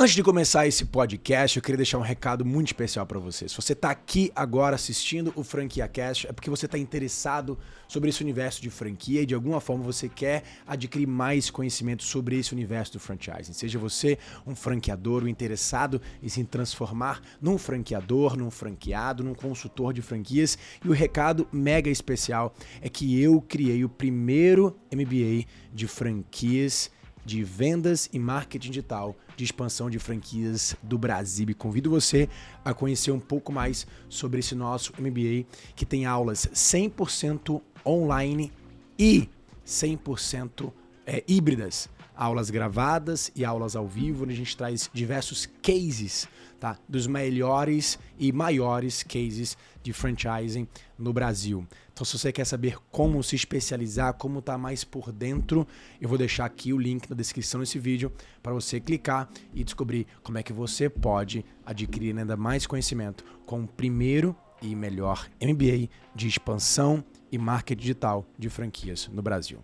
[0.00, 3.46] Antes de começar esse podcast, eu queria deixar um recado muito especial para você.
[3.46, 8.08] Se você está aqui agora assistindo o Franquia Cast, é porque você está interessado sobre
[8.08, 12.54] esse universo de franquia e de alguma forma você quer adquirir mais conhecimento sobre esse
[12.54, 13.52] universo do franchising.
[13.52, 14.16] Seja você
[14.46, 20.56] um franqueador, um interessado em se transformar num franqueador, num franqueado, num consultor de franquias.
[20.82, 25.44] E o recado mega especial é que eu criei o primeiro MBA
[25.74, 26.90] de franquias
[27.24, 31.48] de vendas e marketing digital de expansão de franquias do Brasil.
[31.48, 32.28] E convido você
[32.62, 38.52] a conhecer um pouco mais sobre esse nosso MBA, que tem aulas 100% online
[38.98, 39.28] e
[39.66, 40.70] 100%
[41.06, 41.88] é, híbridas.
[42.14, 46.78] Aulas gravadas e aulas ao vivo, onde a gente traz diversos cases tá?
[46.86, 50.68] dos melhores e maiores cases de franchising
[50.98, 51.66] no Brasil.
[52.00, 55.68] Então, se você quer saber como se especializar, como estar tá mais por dentro,
[56.00, 58.10] eu vou deixar aqui o link na descrição desse vídeo
[58.42, 63.64] para você clicar e descobrir como é que você pode adquirir ainda mais conhecimento com
[63.64, 69.58] o primeiro e melhor MBA de expansão e marketing digital de franquias no Brasil.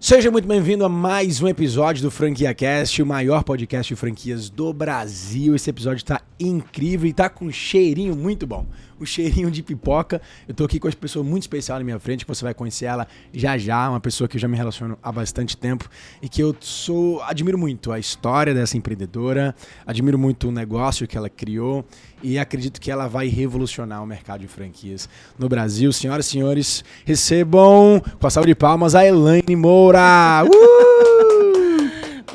[0.00, 4.48] Seja muito bem-vindo a mais um episódio do Franquia Cast, o maior podcast de franquias
[4.48, 5.54] do Brasil.
[5.54, 8.66] Esse episódio está incrível e está com um cheirinho muito bom
[8.98, 10.20] o cheirinho de pipoca.
[10.46, 12.86] Eu tô aqui com uma pessoa muito especial na minha frente, que você vai conhecer
[12.86, 15.88] ela já já, uma pessoa que eu já me relaciono há bastante tempo
[16.20, 19.54] e que eu sou admiro muito a história dessa empreendedora,
[19.86, 21.84] admiro muito o negócio que ela criou
[22.22, 25.92] e acredito que ela vai revolucionar o mercado de franquias no Brasil.
[25.92, 30.44] Senhoras e senhores, recebam com a salva de palmas a Elaine Moura.
[30.46, 31.66] Uh!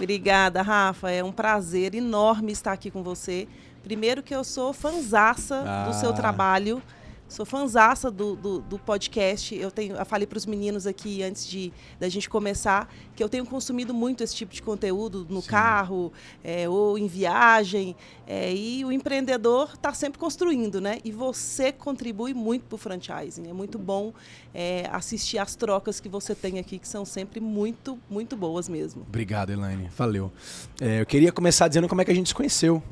[0.01, 1.11] Obrigada, Rafa.
[1.11, 3.47] É um prazer enorme estar aqui com você.
[3.83, 5.87] Primeiro que eu sou fanzaça ah.
[5.87, 6.13] do seu ah.
[6.13, 6.81] trabalho.
[7.31, 9.55] Sou fanzaça do, do, do, podcast.
[9.55, 13.29] Eu, tenho, eu falei para os meninos aqui antes de da gente começar que eu
[13.29, 15.47] tenho consumido muito esse tipo de conteúdo no Sim.
[15.47, 16.11] carro
[16.43, 17.95] é, ou em viagem.
[18.27, 20.97] É, e o empreendedor está sempre construindo, né?
[21.05, 23.47] E você contribui muito para o franchising.
[23.47, 24.13] É muito bom
[24.53, 29.03] é, assistir as trocas que você tem aqui, que são sempre muito, muito boas mesmo.
[29.07, 29.89] Obrigado, Elaine.
[29.95, 30.33] Valeu.
[30.81, 32.83] É, eu queria começar dizendo como é que a gente se conheceu.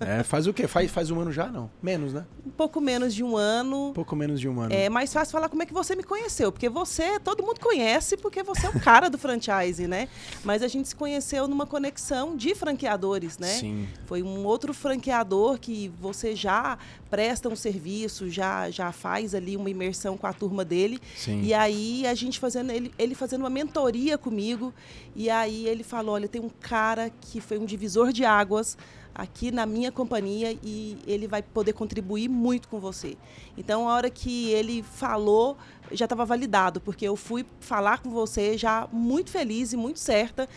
[0.00, 0.66] É, faz o quê?
[0.66, 1.70] Faz, faz um ano já, não?
[1.82, 2.24] Menos, né?
[2.46, 3.88] Um pouco menos de um ano.
[3.88, 4.72] Um pouco menos de um ano.
[4.72, 8.16] É mais fácil falar como é que você me conheceu, porque você, todo mundo conhece,
[8.16, 10.08] porque você é o cara do franchise, né?
[10.44, 13.48] Mas a gente se conheceu numa conexão de franqueadores, né?
[13.48, 13.88] Sim.
[14.06, 16.78] Foi um outro franqueador que você já
[17.10, 21.00] presta um serviço, já, já faz ali uma imersão com a turma dele.
[21.16, 21.42] Sim.
[21.42, 24.72] E aí a gente fazendo, ele, ele fazendo uma mentoria comigo.
[25.16, 28.76] E aí ele falou: olha, tem um cara que foi um divisor de águas
[29.14, 33.16] aqui na minha companhia e ele vai poder contribuir muito com você.
[33.56, 35.56] Então, a hora que ele falou,
[35.92, 40.48] já estava validado, porque eu fui falar com você já muito feliz e muito certa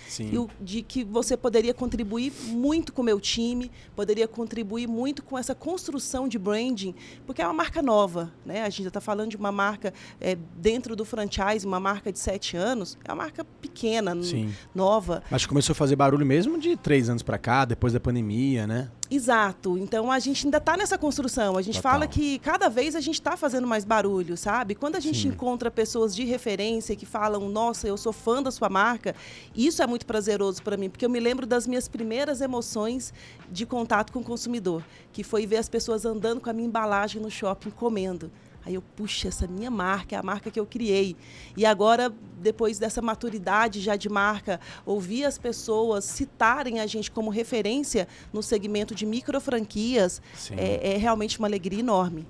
[0.62, 5.56] de que você poderia contribuir muito com o meu time, poderia contribuir muito com essa
[5.56, 6.96] construção de branding,
[7.26, 8.64] porque é uma marca nova, né?
[8.64, 12.56] A gente está falando de uma marca é, dentro do franchise, uma marca de sete
[12.56, 14.54] anos, é uma marca pequena, Sim.
[14.74, 15.24] nova.
[15.30, 18.90] Mas começou a fazer barulho mesmo de três anos para cá, depois da pandemia, né?
[19.14, 19.78] Exato.
[19.78, 21.56] Então a gente ainda está nessa construção.
[21.56, 21.92] A gente Total.
[21.92, 24.74] fala que cada vez a gente está fazendo mais barulho, sabe?
[24.74, 25.28] Quando a gente Sim.
[25.28, 29.16] encontra pessoas de referência que falam, nossa, eu sou fã da sua marca,
[29.56, 33.14] isso é muito prazeroso para mim, porque eu me lembro das minhas primeiras emoções
[33.52, 37.22] de contato com o consumidor, que foi ver as pessoas andando com a minha embalagem
[37.22, 38.32] no shopping comendo.
[38.66, 41.16] Aí eu, puxa, essa minha marca é a marca que eu criei.
[41.58, 47.30] E agora, depois dessa maturidade já de marca, ouvir as pessoas citarem a gente como
[47.30, 50.22] referência no segmento de micro franquias
[50.58, 52.26] é, é realmente uma alegria enorme.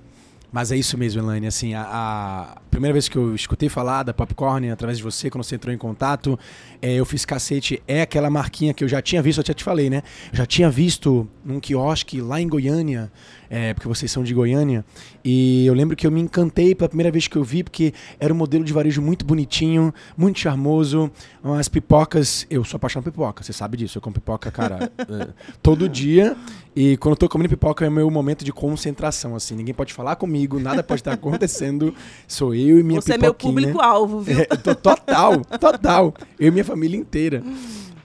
[0.54, 1.48] Mas é isso mesmo, Elaine.
[1.48, 5.44] Assim, a, a, primeira vez que eu escutei falar da Popcorn através de você, quando
[5.44, 6.38] você entrou em contato,
[6.80, 7.82] é, eu fiz cacete.
[7.88, 10.04] É aquela marquinha que eu já tinha visto, eu já te falei, né?
[10.32, 13.12] Eu já tinha visto num quiosque lá em Goiânia
[13.54, 14.84] é, porque vocês são de Goiânia.
[15.24, 18.34] E eu lembro que eu me encantei pela primeira vez que eu vi, porque era
[18.34, 21.12] um modelo de varejo muito bonitinho, muito charmoso.
[21.44, 24.00] As pipocas, eu sou apaixonado por pipoca, você sabe disso.
[24.00, 25.28] Eu como pipoca, cara, é,
[25.62, 26.36] todo dia.
[26.76, 29.56] E quando eu tô comendo pipoca é o meu momento de concentração, assim.
[29.56, 31.94] Ninguém pode falar comigo, nada pode estar acontecendo.
[32.28, 33.20] Sou eu e minha Você pipoquinha.
[33.20, 34.40] Você é meu público-alvo, viu?
[34.40, 36.14] É, total, total.
[36.40, 37.44] Eu e minha família inteira.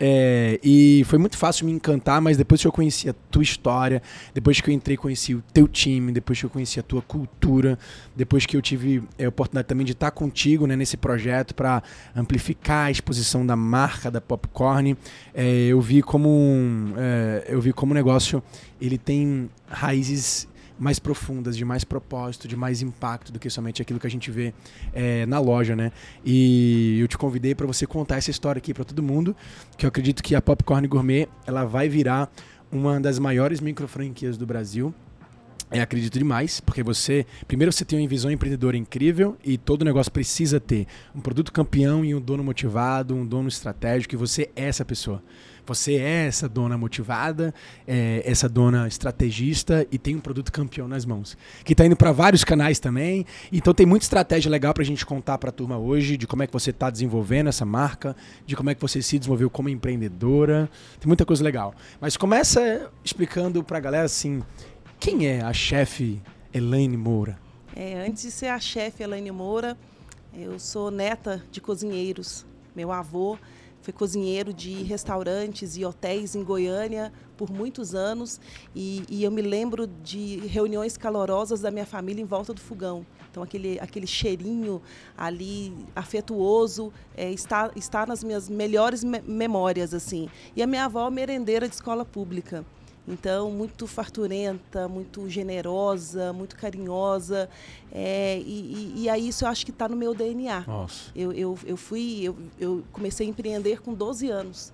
[0.01, 4.01] É, e foi muito fácil me encantar, mas depois que eu conheci a tua história,
[4.33, 7.77] depois que eu entrei conheci o teu time, depois que eu conheci a tua cultura,
[8.15, 11.83] depois que eu tive é, a oportunidade também de estar contigo né, nesse projeto para
[12.15, 14.97] amplificar a exposição da marca da Popcorn,
[15.35, 18.43] é, eu vi como um, é, eu vi como o negócio
[18.81, 20.47] ele tem raízes
[20.79, 24.31] mais profundas, de mais propósito, de mais impacto do que somente aquilo que a gente
[24.31, 24.55] vê
[24.93, 25.91] é, na loja, né?
[26.25, 29.35] E eu te convidei para você contar essa história aqui para todo mundo,
[29.77, 32.31] que eu acredito que a Popcorn Gourmet ela vai virar
[32.71, 34.95] uma das maiores micro franquias do Brasil.
[35.71, 37.27] É, acredito demais, porque você.
[37.47, 42.03] Primeiro, você tem uma visão empreendedora incrível e todo negócio precisa ter um produto campeão
[42.03, 45.23] e um dono motivado, um dono estratégico, e você é essa pessoa.
[45.69, 47.55] Você é essa dona motivada,
[47.87, 51.37] é essa dona estrategista e tem um produto campeão nas mãos.
[51.63, 53.27] Que está indo para vários canais também.
[53.53, 56.43] Então tem muita estratégia legal para a gente contar para a turma hoje de como
[56.43, 58.17] é que você está desenvolvendo essa marca,
[58.47, 60.71] de como é que você se desenvolveu como empreendedora.
[60.99, 61.75] Tem muita coisa legal.
[62.01, 64.43] Mas começa explicando para a galera assim,
[64.99, 66.19] quem é a chefe
[66.53, 67.39] Elaine Moura?
[67.77, 69.77] É, antes de ser a chefe Elaine Moura,
[70.35, 72.47] eu sou neta de cozinheiros.
[72.75, 73.37] Meu avô
[73.81, 78.41] foi cozinheiro de restaurantes e hotéis em Goiânia por muitos anos
[78.75, 83.07] e, e, eu me lembro de reuniões calorosas da minha família em volta do fogão.
[83.31, 84.83] Então aquele, aquele cheirinho
[85.17, 90.29] ali afetuoso é, está, está nas minhas melhores me memórias assim.
[90.57, 92.65] E a minha avó merendeira de escola pública.
[93.09, 97.49] Então, muito farturenta, muito generosa, muito carinhosa.
[97.91, 100.65] É, e, e, e aí isso eu acho que está no meu DNA.
[100.67, 101.11] Nossa.
[101.17, 104.73] Eu, eu, eu fui, eu, eu comecei a empreender com 12 anos.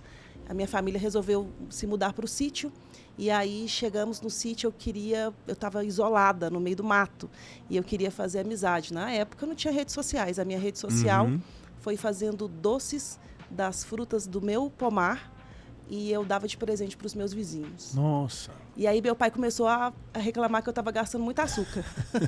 [0.49, 2.73] A minha família resolveu se mudar para o sítio.
[3.17, 7.31] E aí chegamos no sítio, eu queria, eu estava isolada no meio do mato
[7.71, 8.93] e eu queria fazer amizade.
[8.93, 11.41] Na época não tinha redes sociais, a minha rede social uhum.
[11.79, 15.33] foi fazendo doces das frutas do meu pomar
[15.89, 17.95] e eu dava de presente para os meus vizinhos.
[17.95, 18.51] Nossa.
[18.77, 21.85] E aí meu pai começou a, a reclamar que eu estava gastando muito açúcar.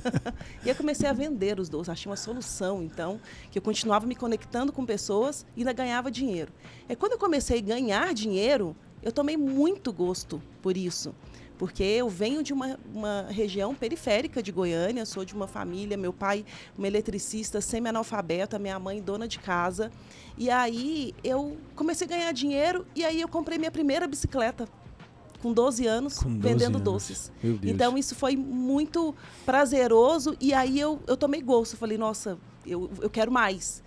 [0.64, 3.20] e eu comecei a vender os doces, achei uma solução, então,
[3.50, 6.52] que eu continuava me conectando com pessoas e ainda ganhava dinheiro.
[6.88, 11.14] É quando eu comecei a ganhar dinheiro, eu tomei muito gosto por isso
[11.58, 16.12] porque eu venho de uma, uma região periférica de Goiânia, sou de uma família, meu
[16.12, 16.44] pai
[16.78, 19.90] um eletricista semi-analfabeto, minha mãe dona de casa.
[20.36, 24.68] E aí eu comecei a ganhar dinheiro e aí eu comprei minha primeira bicicleta
[25.42, 26.82] com 12 anos com 12 vendendo anos.
[26.82, 27.32] doces.
[27.62, 29.14] Então isso foi muito
[29.44, 33.82] prazeroso e aí eu, eu tomei gosto, falei, nossa, eu, eu quero mais.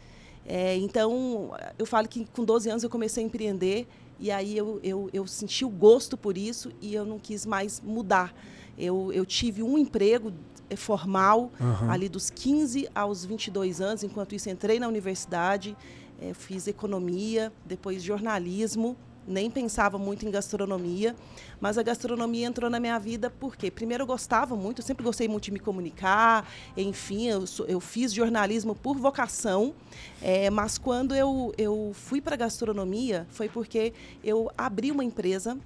[0.46, 3.88] É, então eu falo que com 12 anos eu comecei a empreender
[4.20, 7.82] e aí eu, eu, eu senti o gosto por isso e eu não quis mais
[7.82, 8.34] mudar.
[8.78, 10.34] Eu, eu tive um emprego
[10.70, 11.90] eh, formal uhum.
[11.90, 14.04] ali dos 15 aos 22 anos.
[14.04, 15.76] Enquanto isso, entrei na universidade,
[16.22, 18.96] é, fiz economia, depois jornalismo
[19.30, 21.16] nem pensava muito em gastronomia,
[21.62, 25.28] mas a gastronomia entrou na minha vida porque, primeiro, eu gostava muito, eu sempre gostei
[25.28, 29.74] muito de me comunicar, enfim, eu, eu fiz jornalismo por vocação,
[30.22, 33.94] é, mas quando eu, eu fui para a gastronomia foi porque
[34.24, 35.58] eu abri uma empresa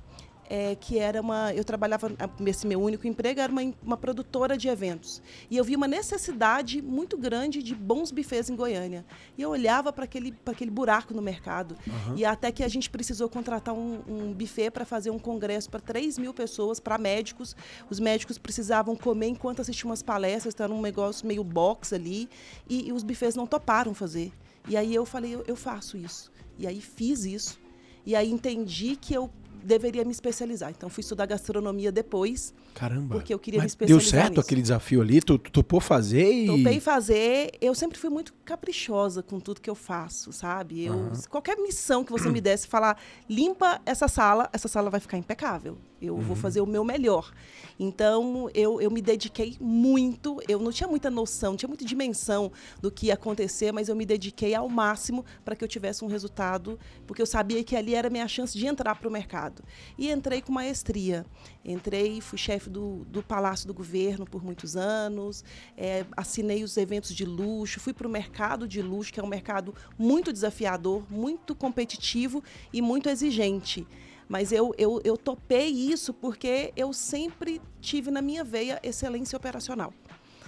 [0.49, 1.53] é, que era uma.
[1.53, 2.11] Eu trabalhava,
[2.45, 5.21] esse meu único emprego era uma, uma produtora de eventos.
[5.49, 9.05] E eu vi uma necessidade muito grande de bons bufês em Goiânia.
[9.37, 11.75] E eu olhava para aquele, aquele buraco no mercado.
[11.87, 12.17] Uhum.
[12.17, 15.79] E até que a gente precisou contratar um, um buffet para fazer um congresso para
[15.79, 17.55] 3 mil pessoas, para médicos.
[17.89, 22.29] Os médicos precisavam comer enquanto assistiam umas palestras, estava um negócio meio box ali.
[22.69, 24.31] E, e os bufês não toparam fazer.
[24.67, 26.31] E aí eu falei, eu, eu faço isso.
[26.57, 27.59] E aí fiz isso.
[28.05, 29.29] E aí entendi que eu
[29.63, 30.71] deveria me especializar.
[30.71, 32.53] Então fui estudar gastronomia depois.
[32.73, 33.15] Caramba.
[33.15, 34.01] Porque eu queria me especializar.
[34.01, 34.41] Deu certo nisso.
[34.41, 35.21] aquele desafio ali?
[35.21, 36.45] Tu, tu topou fazer e.
[36.47, 37.51] Topei fazer.
[37.61, 40.85] Eu sempre fui muito caprichosa com tudo que eu faço, sabe?
[40.85, 41.11] Eu, uhum.
[41.29, 42.97] Qualquer missão que você me desse, falar,
[43.29, 45.77] limpa essa sala, essa sala vai ficar impecável.
[46.01, 46.21] Eu uhum.
[46.21, 47.31] vou fazer o meu melhor.
[47.79, 50.41] Então, eu, eu me dediquei muito.
[50.47, 52.51] Eu não tinha muita noção, não tinha muita dimensão
[52.81, 56.07] do que ia acontecer, mas eu me dediquei ao máximo para que eu tivesse um
[56.07, 56.77] resultado,
[57.07, 59.52] porque eu sabia que ali era a minha chance de entrar para o mercado.
[59.97, 61.25] E entrei com maestria.
[61.63, 65.43] Entrei, fui chefe do, do Palácio do Governo por muitos anos,
[65.77, 69.27] é, assinei os eventos de luxo, fui para o mercado de luxo, que é um
[69.27, 73.87] mercado muito desafiador, muito competitivo e muito exigente.
[74.27, 79.93] Mas eu, eu, eu topei isso porque eu sempre tive na minha veia excelência operacional.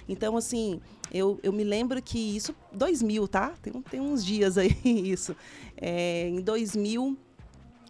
[0.08, 0.80] Então, assim,
[1.12, 3.54] eu, eu me lembro que isso, 2000, tá?
[3.62, 5.36] Tem, tem uns dias aí isso.
[5.78, 7.18] É, em 2000,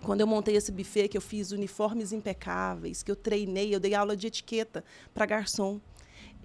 [0.05, 3.95] quando eu montei esse buffet, que eu fiz uniformes impecáveis, que eu treinei, eu dei
[3.95, 4.83] aula de etiqueta
[5.13, 5.81] para garçom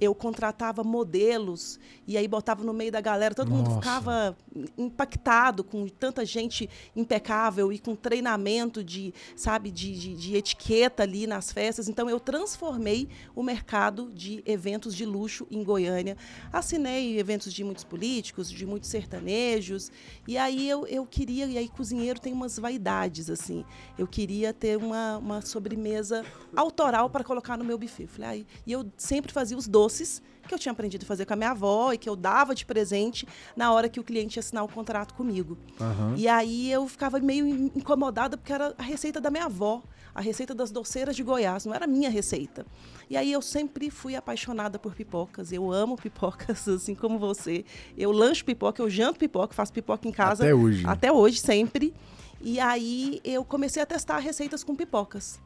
[0.01, 3.63] eu contratava modelos e aí botava no meio da galera, todo Nossa.
[3.63, 4.37] mundo ficava
[4.77, 11.27] impactado com tanta gente impecável e com treinamento de, sabe, de, de, de, etiqueta ali
[11.27, 11.89] nas festas.
[11.89, 16.17] Então eu transformei o mercado de eventos de luxo em Goiânia.
[16.53, 19.93] Assinei eventos de muitos políticos, de muitos sertanejos.
[20.27, 23.65] E aí eu, eu queria, e aí cozinheiro tem umas vaidades, assim.
[23.99, 26.25] Eu queria ter uma, uma sobremesa
[26.57, 28.07] autoral para colocar no meu buffet.
[28.07, 31.27] Falei, ah, e eu sempre fazia os doces doces que eu tinha aprendido a fazer
[31.27, 34.37] com a minha avó e que eu dava de presente na hora que o cliente
[34.37, 35.57] ia assinar o contrato comigo.
[35.79, 36.15] Uhum.
[36.17, 39.81] E aí eu ficava meio incomodada porque era a receita da minha avó,
[40.13, 42.67] a receita das doceiras de Goiás, não era a minha receita.
[43.09, 45.53] E aí eu sempre fui apaixonada por pipocas.
[45.53, 47.65] Eu amo pipocas, assim como você.
[47.97, 50.43] Eu lancho pipoca, eu janto pipoca, faço pipoca em casa.
[50.43, 50.85] Até hoje.
[50.85, 51.95] Até hoje, sempre.
[52.41, 55.39] E aí eu comecei a testar receitas com pipocas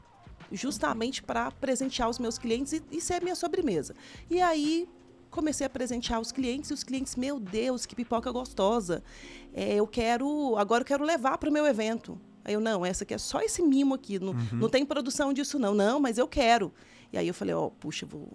[0.57, 3.95] justamente para presentear os meus clientes e, e ser minha sobremesa.
[4.31, 4.89] E aí
[5.31, 9.03] comecei a presentear os clientes e os clientes, meu Deus, que pipoca gostosa.
[9.53, 12.19] É, eu quero, agora eu quero levar para o meu evento.
[12.45, 14.49] Aí eu, não, essa aqui é só esse mimo aqui, não, uhum.
[14.53, 15.75] não tem produção disso não.
[15.75, 16.73] Não, mas eu quero.
[17.13, 18.29] E aí eu falei, ó, oh, puxa, vou,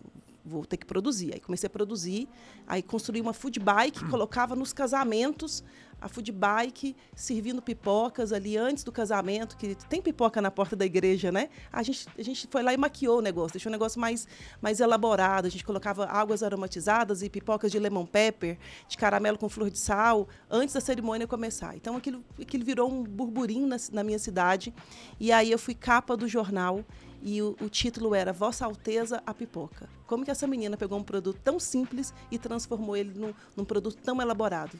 [0.49, 1.33] vou ter que produzir.
[1.33, 2.27] Aí comecei a produzir,
[2.67, 4.09] aí construí uma food bike, hum.
[4.09, 5.63] colocava nos casamentos
[6.01, 10.85] a food bike servindo pipocas ali antes do casamento, que tem pipoca na porta da
[10.85, 11.49] igreja, né?
[11.71, 14.27] A gente, a gente foi lá e maquiou o negócio, deixou o negócio mais,
[14.61, 15.45] mais elaborado.
[15.45, 19.79] A gente colocava águas aromatizadas e pipocas de lemon pepper, de caramelo com flor de
[19.79, 21.75] sal, antes da cerimônia começar.
[21.75, 24.73] Então aquilo, aquilo virou um burburinho na, na minha cidade.
[25.19, 26.85] E aí eu fui capa do jornal
[27.21, 29.89] e o, o, título era Vossa Alteza a Pipoca.
[30.07, 33.97] Como que essa menina pegou um produto tão simples e transformou ele num, num produto
[34.01, 34.79] tão elaborado?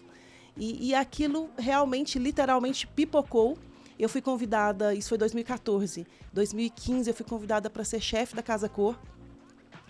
[0.55, 3.57] E, e, aquilo realmente, literalmente, pipocou.
[3.97, 6.07] Eu fui convidada, isso foi 2014.
[6.33, 8.97] 2015 eu fui convidada para ser chefe da Casa Cor.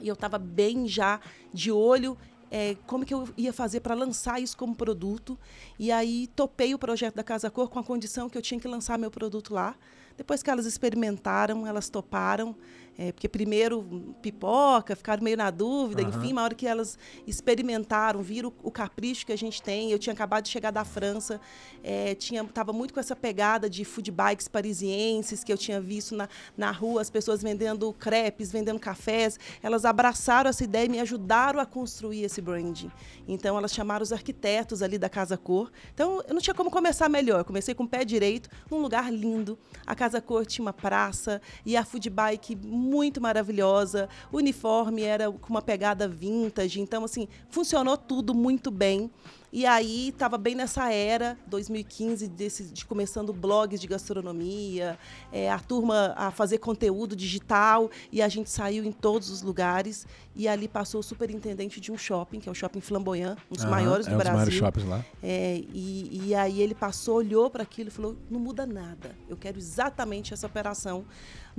[0.01, 1.19] E eu estava bem já
[1.53, 2.17] de olho
[2.51, 5.37] é, como que eu ia fazer para lançar isso como produto.
[5.77, 8.67] E aí topei o projeto da Casa Cor com a condição que eu tinha que
[8.67, 9.75] lançar meu produto lá.
[10.19, 12.53] Depois que elas experimentaram, elas toparam.
[13.01, 16.09] É, porque primeiro pipoca, ficaram meio na dúvida, uhum.
[16.09, 19.89] enfim, na hora que elas experimentaram, viram o, o, capricho que a gente tem.
[19.89, 21.39] Eu tinha acabado de chegar da França,
[21.81, 26.13] é, tinha, tava muito com essa pegada de food bikes parisienses que eu tinha visto
[26.13, 26.27] na,
[26.57, 29.39] na rua, as pessoas vendendo crepes, vendendo cafés.
[29.63, 32.91] Elas abraçaram essa ideia e me ajudaram a construir esse branding.
[33.25, 35.71] Então, elas chamaram os arquitetos ali da Casa Cor.
[35.93, 37.39] Então, eu não tinha como começar melhor.
[37.39, 39.57] Eu comecei com o pé direito, num lugar lindo.
[39.87, 42.57] A Casa Cor tinha uma praça e a food bike
[42.89, 44.09] muito maravilhosa.
[44.31, 46.81] O uniforme era com uma pegada vintage.
[46.81, 49.11] Então, assim, funcionou tudo muito bem.
[49.51, 54.97] E aí estava bem nessa era, 2015, desse, de começando blogs de gastronomia,
[55.31, 60.05] é, a turma a fazer conteúdo digital, e a gente saiu em todos os lugares.
[60.35, 63.63] E ali passou o superintendente de um shopping, que é o Shopping Flamboyant, um dos
[63.63, 64.45] uhum, maiores do é um Brasil.
[64.45, 65.05] Dos maiores shoppings lá.
[65.21, 69.15] É, e, e aí ele passou, olhou para aquilo e falou: não muda nada.
[69.27, 71.05] Eu quero exatamente essa operação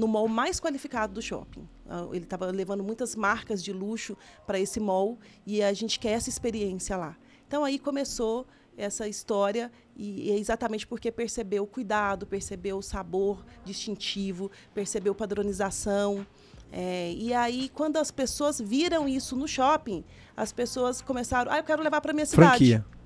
[0.01, 1.69] no mall mais qualificado do shopping.
[1.87, 4.17] Ah, ele estava levando muitas marcas de luxo
[4.47, 7.17] para esse mall e a gente quer essa experiência lá.
[7.47, 8.47] Então aí começou
[8.79, 16.27] essa história e é exatamente porque percebeu o cuidado, percebeu o sabor distintivo, percebeu padronização.
[16.73, 20.03] É, e aí, quando as pessoas viram isso no shopping,
[20.37, 22.71] as pessoas começaram, ah, eu quero levar para minha cidade.
[22.71, 23.00] Franquia.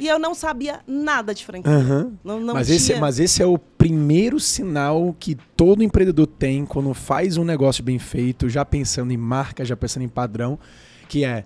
[0.00, 1.70] E eu não sabia nada de franquia.
[1.70, 2.12] Uhum.
[2.24, 2.76] Não, não mas, tinha...
[2.76, 7.84] esse, mas esse é o primeiro sinal que todo empreendedor tem quando faz um negócio
[7.84, 10.58] bem feito, já pensando em marca, já pensando em padrão,
[11.06, 11.44] que é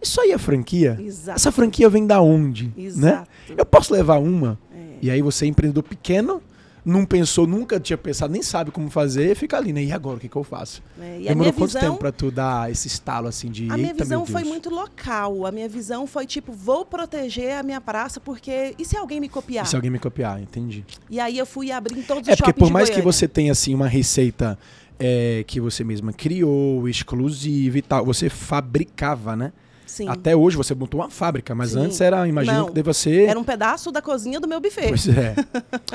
[0.00, 0.96] isso aí é franquia?
[1.00, 1.36] Exato.
[1.36, 2.66] Essa franquia vem da onde?
[2.76, 2.84] Né?
[2.84, 3.30] Exato.
[3.48, 3.54] Né?
[3.58, 4.58] Eu posso levar uma?
[4.74, 4.98] É.
[5.02, 6.42] E aí você é empreendedor pequeno,
[6.86, 9.82] não pensou, nunca tinha pensado, nem sabe como fazer, fica ali, né?
[9.82, 10.80] E agora, o que, que eu faço?
[11.00, 13.68] É, Demorou quanto visão, tempo pra tu dar esse estalo, assim, de...
[13.68, 15.44] A minha visão foi muito local.
[15.44, 18.72] A minha visão foi, tipo, vou proteger a minha praça, porque...
[18.78, 19.64] E se alguém me copiar?
[19.64, 20.84] E se alguém me copiar, entendi.
[21.10, 23.02] E aí eu fui abrir em todos é, os shoppings É, porque por mais que
[23.02, 24.56] você tenha, assim, uma receita
[24.96, 29.52] é, que você mesma criou, exclusiva e tal, você fabricava, né?
[29.86, 30.08] Sim.
[30.08, 31.78] Até hoje você montou uma fábrica, mas Sim.
[31.78, 33.28] antes era, imagino Não, que deva ser.
[33.28, 34.88] Era um pedaço da cozinha do meu buffet.
[34.88, 35.36] Pois é.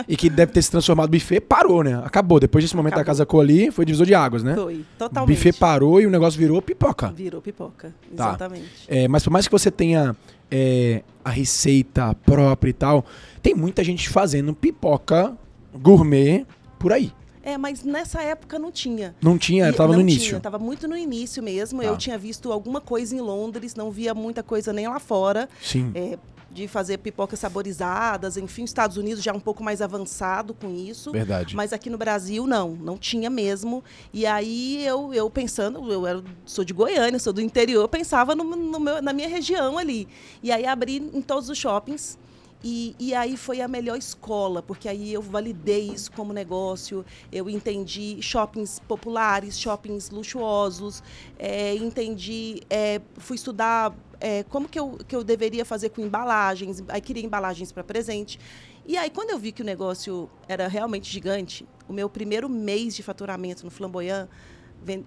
[0.08, 2.02] e que deve ter se transformado no buffet, parou, né?
[2.06, 2.40] Acabou.
[2.40, 3.16] Depois desse momento Acabou.
[3.16, 4.56] da casa ali, foi divisor de águas, né?
[4.56, 5.30] Foi, totalmente.
[5.30, 7.12] O buffet parou e o negócio virou pipoca.
[7.12, 8.30] Virou pipoca, tá.
[8.30, 8.70] exatamente.
[8.88, 10.16] É, mas por mais que você tenha
[10.50, 13.06] é, a receita própria e tal,
[13.42, 15.34] tem muita gente fazendo pipoca
[15.74, 16.46] gourmet
[16.80, 17.12] por aí.
[17.44, 19.16] É, mas nessa época não tinha.
[19.22, 20.38] Não tinha, estava no início.
[20.38, 21.82] Estava muito no início mesmo.
[21.82, 21.98] Eu tá.
[21.98, 25.50] tinha visto alguma coisa em Londres, não via muita coisa nem lá fora.
[25.62, 25.92] Sim.
[25.96, 26.18] É,
[26.52, 31.12] de fazer pipocas saborizadas, enfim, Estados Unidos já um pouco mais avançado com isso.
[31.12, 31.56] Verdade.
[31.56, 33.84] Mas aqui no Brasil não, não tinha mesmo.
[34.14, 38.44] E aí eu, eu pensando, eu era, sou de Goiânia, sou do interior, pensava no,
[38.44, 40.08] no meu, na minha região ali.
[40.44, 42.20] E aí abri em todos os shoppings.
[42.64, 47.50] E, e, aí foi a melhor escola, porque aí eu validei isso como negócio, eu
[47.50, 51.02] entendi shoppings populares, shoppings luxuosos,
[51.40, 56.84] é, entendi, é, fui estudar é, como que eu, que eu deveria fazer com embalagens,
[56.88, 58.40] aí queria embalagens para presente.
[58.86, 62.96] E aí, quando eu vi que o negócio era realmente gigante, o meu primeiro mês
[62.96, 64.28] de faturamento no Flamboyant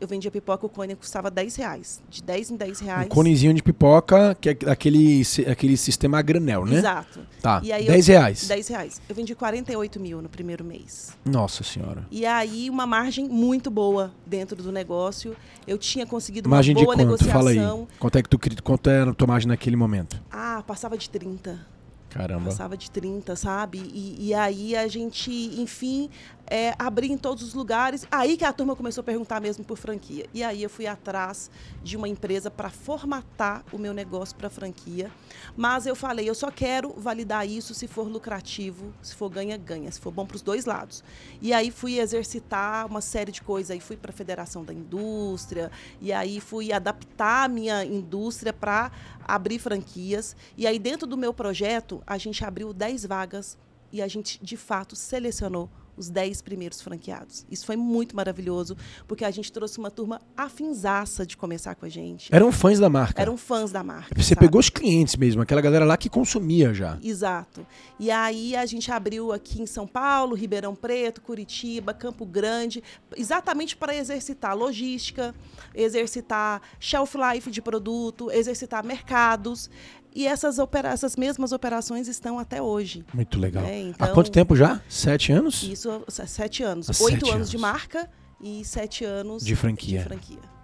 [0.00, 2.02] eu vendia pipoca, o cone custava 10 reais.
[2.08, 3.06] De 10 em 10 reais.
[3.06, 6.76] Um conezinho de pipoca, que é aquele, aquele sistema a granel, né?
[6.76, 7.20] Exato.
[7.40, 7.60] Tá.
[7.62, 8.46] E aí 10 eu, reais.
[8.46, 9.02] 10 reais.
[9.08, 11.16] Eu vendi 48 mil no primeiro mês.
[11.24, 12.06] Nossa senhora.
[12.10, 15.36] E aí, uma margem muito boa dentro do negócio.
[15.66, 17.06] Eu tinha conseguido margem uma boa de quanto?
[17.06, 17.40] negociação.
[17.40, 17.86] Fala aí.
[17.98, 20.20] Quanto é que tu quanto era a tua margem naquele momento?
[20.30, 21.74] Ah, passava de 30.
[22.14, 22.44] Caramba.
[22.44, 23.90] Passava de 30, sabe?
[23.92, 26.08] E, e aí a gente, enfim,
[26.46, 28.06] é, abrir em todos os lugares.
[28.10, 30.26] Aí que a turma começou a perguntar mesmo por franquia.
[30.32, 31.50] E aí eu fui atrás
[31.82, 35.10] de uma empresa para formatar o meu negócio para franquia.
[35.56, 40.00] Mas eu falei, eu só quero validar isso se for lucrativo, se for ganha-ganha, se
[40.00, 41.02] for bom para os dois lados.
[41.40, 43.70] E aí fui exercitar uma série de coisas.
[43.70, 45.70] Aí fui para a Federação da Indústria,
[46.00, 48.90] e aí fui adaptar a minha indústria para
[49.26, 50.36] abrir franquias.
[50.56, 53.58] E aí, dentro do meu projeto, a gente abriu 10 vagas
[53.92, 57.46] e a gente, de fato, selecionou os 10 primeiros franqueados.
[57.50, 61.88] Isso foi muito maravilhoso, porque a gente trouxe uma turma afinzaça de começar com a
[61.88, 62.34] gente.
[62.34, 63.20] Eram fãs da marca.
[63.20, 64.14] Eram fãs da marca.
[64.14, 64.46] Você sabe?
[64.46, 66.98] pegou os clientes mesmo, aquela galera lá que consumia já.
[67.02, 67.66] Exato.
[67.98, 72.82] E aí a gente abriu aqui em São Paulo, Ribeirão Preto, Curitiba, Campo Grande,
[73.16, 75.34] exatamente para exercitar logística,
[75.74, 79.70] exercitar shelf life de produto, exercitar mercados.
[80.14, 83.04] E essas, opera essas mesmas operações estão até hoje.
[83.12, 83.64] Muito legal.
[83.64, 83.80] Né?
[83.80, 84.80] Então, Há quanto tempo já?
[84.88, 85.62] Sete anos?
[85.64, 86.88] Isso, sete anos.
[86.88, 88.08] Há Oito anos, anos de marca
[88.40, 89.98] e sete anos de franquia.
[89.98, 90.54] De franquia.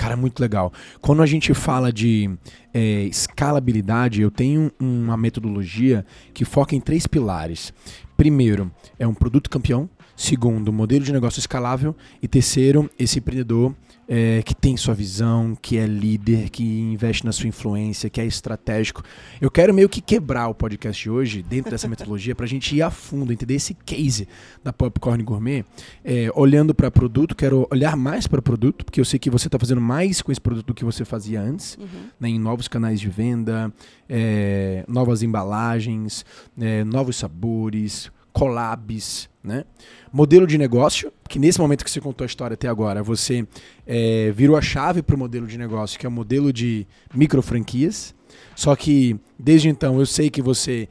[0.00, 0.72] Cara, muito legal.
[1.00, 2.30] Quando a gente fala de
[2.72, 7.70] é, escalabilidade, eu tenho uma metodologia que foca em três pilares.
[8.16, 9.90] Primeiro, é um produto campeão.
[10.20, 11.96] Segundo, modelo de negócio escalável.
[12.22, 13.74] E terceiro, esse empreendedor
[14.06, 18.26] é, que tem sua visão, que é líder, que investe na sua influência, que é
[18.26, 19.02] estratégico.
[19.40, 22.76] Eu quero meio que quebrar o podcast de hoje dentro dessa metodologia para a gente
[22.76, 24.28] ir a fundo, entender esse case
[24.62, 25.64] da Popcorn Gourmet,
[26.04, 29.48] é, olhando para produto, quero olhar mais para o produto, porque eu sei que você
[29.48, 31.86] está fazendo mais com esse produto do que você fazia antes, uhum.
[32.20, 33.72] né, em novos canais de venda,
[34.06, 36.26] é, novas embalagens,
[36.60, 39.64] é, novos sabores, collabs, né?
[40.12, 43.46] Modelo de negócio, que nesse momento que você contou a história até agora, você
[43.86, 47.42] é, virou a chave para o modelo de negócio, que é o modelo de micro
[47.42, 48.14] franquias.
[48.54, 50.88] Só que desde então eu sei que você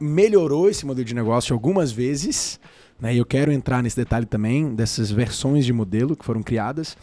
[0.00, 2.60] melhorou esse modelo de negócio algumas vezes,
[3.00, 3.14] né?
[3.14, 6.96] E eu quero entrar nesse detalhe também dessas versões de modelo que foram criadas,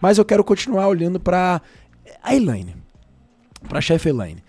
[0.00, 1.60] mas eu quero continuar olhando para
[2.22, 2.76] a Elaine,
[3.68, 4.42] para a chefe Elaine,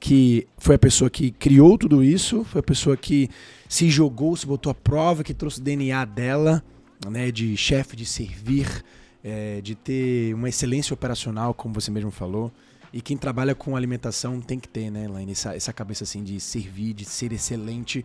[0.00, 3.28] que foi a pessoa que criou tudo isso, foi a pessoa que
[3.68, 6.64] se jogou, se botou à prova, que trouxe o DNA dela,
[7.08, 8.84] né, de chefe, de servir,
[9.22, 12.50] é, de ter uma excelência operacional, como você mesmo falou.
[12.92, 16.40] E quem trabalha com alimentação tem que ter, né, Laine, essa, essa cabeça assim de
[16.40, 18.04] servir, de ser excelente,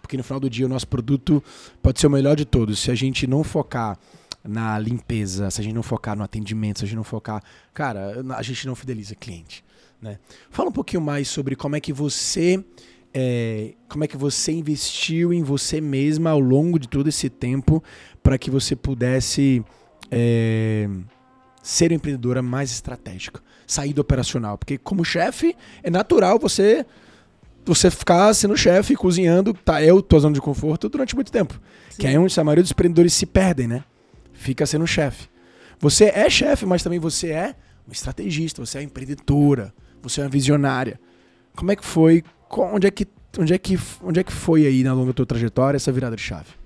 [0.00, 1.42] porque no final do dia o nosso produto
[1.82, 2.78] pode ser o melhor de todos.
[2.78, 3.98] Se a gente não focar
[4.42, 7.42] na limpeza, se a gente não focar no atendimento, se a gente não focar,
[7.74, 9.64] cara, a gente não fideliza cliente,
[10.00, 10.18] né?
[10.50, 12.64] Fala um pouquinho mais sobre como é que você
[13.12, 17.82] é, como é que você investiu em você mesma ao longo de todo esse tempo
[18.22, 19.64] para que você pudesse
[20.10, 20.88] é,
[21.62, 24.56] ser uma empreendedora mais estratégica, sair do operacional.
[24.56, 26.86] Porque como chefe, é natural você
[27.64, 31.60] você ficar sendo chefe, cozinhando, tá eu, tua zona de conforto, durante muito tempo.
[31.90, 31.98] Sim.
[31.98, 33.84] Que é onde a maioria dos empreendedores se perdem, né?
[34.32, 35.28] Fica sendo chefe.
[35.78, 37.54] Você é chefe, mas também você é
[37.86, 40.98] uma estrategista, você é empreendedora, você é uma visionária.
[41.54, 43.06] Como é que foi onde é que,
[43.38, 46.22] onde é que, onde é que foi aí na longa tua trajetória essa virada de
[46.22, 46.60] chave?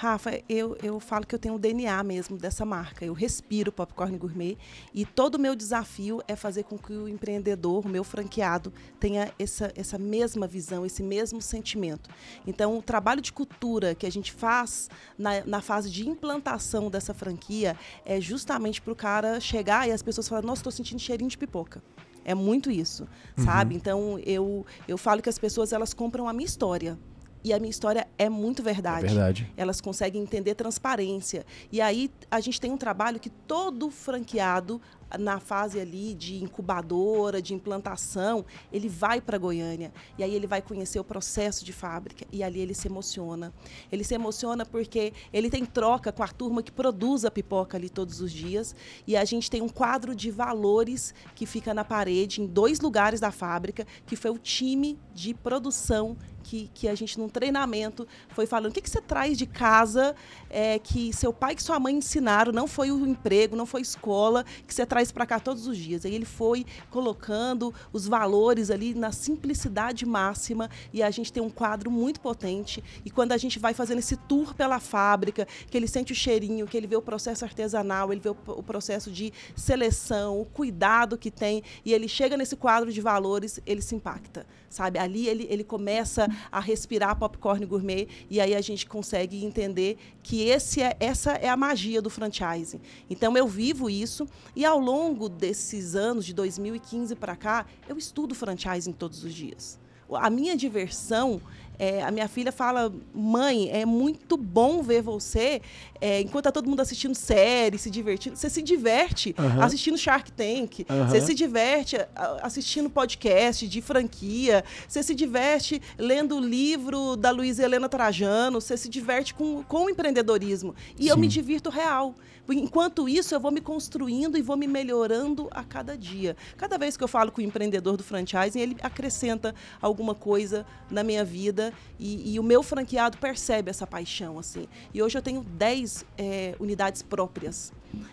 [0.00, 3.04] Rafa, eu, eu falo que eu tenho o DNA mesmo dessa marca.
[3.04, 4.56] Eu respiro popcorn gourmet
[4.94, 9.30] e todo o meu desafio é fazer com que o empreendedor, o meu franqueado, tenha
[9.38, 12.08] essa, essa mesma visão, esse mesmo sentimento.
[12.46, 17.12] Então, o trabalho de cultura que a gente faz na, na fase de implantação dessa
[17.12, 21.28] franquia é justamente para o cara chegar e as pessoas falarem: Nossa, estou sentindo cheirinho
[21.28, 21.82] de pipoca.
[22.24, 23.06] É muito isso,
[23.36, 23.44] uhum.
[23.44, 23.74] sabe?
[23.74, 26.98] Então eu, eu falo que as pessoas elas compram a minha história.
[27.42, 29.06] E a minha história é muito verdade.
[29.06, 29.52] É verdade.
[29.56, 31.44] Elas conseguem entender transparência.
[31.72, 34.80] E aí a gente tem um trabalho que todo franqueado
[35.18, 40.62] na fase ali de incubadora, de implantação, ele vai para Goiânia e aí ele vai
[40.62, 43.52] conhecer o processo de fábrica e ali ele se emociona.
[43.90, 47.88] Ele se emociona porque ele tem troca com a turma que produz a pipoca ali
[47.88, 48.74] todos os dias
[49.06, 53.20] e a gente tem um quadro de valores que fica na parede em dois lugares
[53.20, 58.46] da fábrica, que foi o time de produção que, que a gente, num treinamento, foi
[58.46, 60.14] falando: o que, que você traz de casa
[60.48, 64.44] é, que seu pai e sua mãe ensinaram, não foi o emprego, não foi escola,
[64.66, 66.04] que você traz para cá todos os dias.
[66.04, 71.50] Aí ele foi colocando os valores ali na simplicidade máxima e a gente tem um
[71.50, 72.82] quadro muito potente.
[73.04, 76.66] E quando a gente vai fazendo esse tour pela fábrica, que ele sente o cheirinho,
[76.66, 81.16] que ele vê o processo artesanal, ele vê o, o processo de seleção, o cuidado
[81.16, 84.98] que tem, e ele chega nesse quadro de valores, ele se impacta, sabe?
[84.98, 90.42] Ali ele, ele começa a respirar popcorn gourmet e aí a gente consegue entender que
[90.42, 92.80] esse é, essa é a magia do franchising.
[93.08, 98.34] Então eu vivo isso e ao longo desses anos, de 2015 para cá, eu estudo
[98.34, 99.78] franchising todos os dias.
[100.16, 101.40] A minha diversão
[101.80, 105.62] é, a minha filha fala, mãe, é muito bom ver você
[105.98, 108.36] é, enquanto tá todo mundo assistindo série, se divertindo.
[108.36, 109.62] Você se diverte uhum.
[109.62, 110.80] assistindo Shark Tank.
[110.80, 111.08] Uhum.
[111.08, 111.96] Você se diverte
[112.42, 114.62] assistindo podcast de franquia.
[114.86, 118.60] Você se diverte lendo o livro da Luísa Helena Trajano.
[118.60, 120.74] Você se diverte com, com o empreendedorismo.
[120.98, 121.08] E Sim.
[121.08, 122.14] eu me divirto real.
[122.52, 126.36] Enquanto isso, eu vou me construindo e vou me melhorando a cada dia.
[126.56, 131.02] Cada vez que eu falo com o empreendedor do franchising, ele acrescenta alguma coisa na
[131.02, 134.38] minha vida e, e o meu franqueado percebe essa paixão.
[134.38, 134.66] assim.
[134.92, 137.72] E hoje eu tenho 10 é, unidades próprias.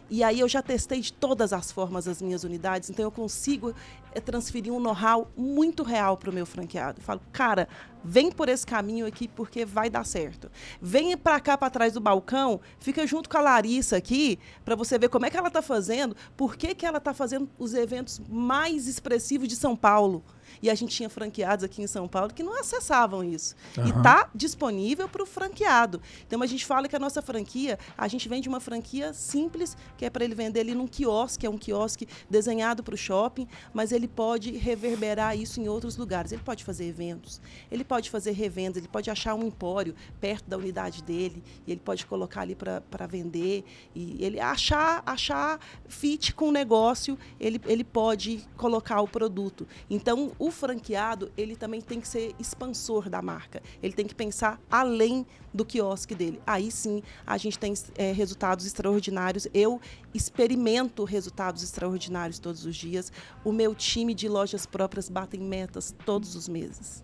[0.10, 3.76] E aí eu já testei de todas as formas as minhas unidades, então eu consigo
[4.18, 7.00] é, transferir um know-how muito real para o meu franqueado.
[7.00, 7.68] Eu falo, cara,
[8.04, 10.50] vem por esse caminho aqui porque vai dar certo.
[10.82, 14.98] Vem para cá para trás do balcão, fica junto com a Larissa aqui para você
[14.98, 18.20] ver como é que ela está fazendo, por que, que ela está fazendo os eventos
[18.28, 20.24] mais expressivos de São Paulo.
[20.62, 23.56] E a gente tinha franqueados aqui em São Paulo que não acessavam isso.
[23.78, 23.86] Uhum.
[23.86, 26.02] E está disponível para o franqueado.
[26.26, 30.06] Então a gente fala que a nossa franquia, a gente vende uma franquia simples, que
[30.06, 33.92] é para ele vender ali num quiosque, é um quiosque desenhado para o shopping, mas
[33.92, 36.32] ele pode reverberar isso em outros lugares.
[36.32, 37.42] Ele pode fazer eventos,
[37.72, 41.82] ele pode fazer revendas, ele pode achar um empório perto da unidade dele e ele
[41.84, 43.64] pode colocar ali para vender.
[43.96, 49.68] E ele achar, achar fit com o negócio, ele, ele pode colocar o produto.
[49.90, 53.62] Então, o franqueado, ele também tem que ser expansor da marca.
[53.82, 56.40] Ele tem que pensar além do quiosque dele.
[56.46, 59.48] Aí sim, a gente tem é, resultados extraordinários.
[59.54, 59.82] Eu
[60.14, 63.12] experimento resultados extraordinários todos os dias.
[63.44, 67.04] O meu time de lojas próprias batem metas todos os meses.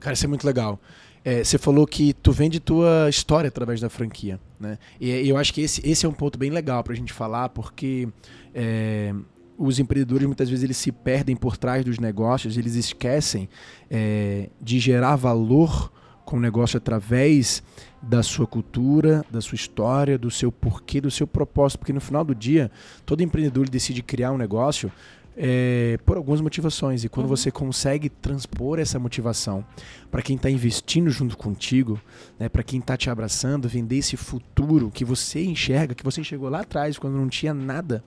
[0.00, 0.78] Cara, isso é muito legal.
[1.24, 4.78] É, você falou que tu vende tua história através da franquia, né?
[5.00, 7.48] E eu acho que esse, esse é um ponto bem legal para a gente falar,
[7.48, 8.06] porque
[8.54, 9.14] é,
[9.56, 13.48] os empreendedores muitas vezes eles se perdem por trás dos negócios, eles esquecem
[13.90, 15.92] é, de gerar valor
[16.24, 17.62] com o negócio através
[18.02, 22.24] da sua cultura, da sua história, do seu porquê, do seu propósito, porque no final
[22.24, 22.70] do dia
[23.04, 24.90] todo empreendedor decide criar um negócio
[25.36, 27.36] é, por algumas motivações e quando uhum.
[27.36, 29.64] você consegue transpor essa motivação
[30.10, 32.00] para quem está investindo junto contigo,
[32.38, 36.48] né, para quem está te abraçando, vender esse futuro que você enxerga, que você enxergou
[36.48, 38.04] lá atrás quando não tinha nada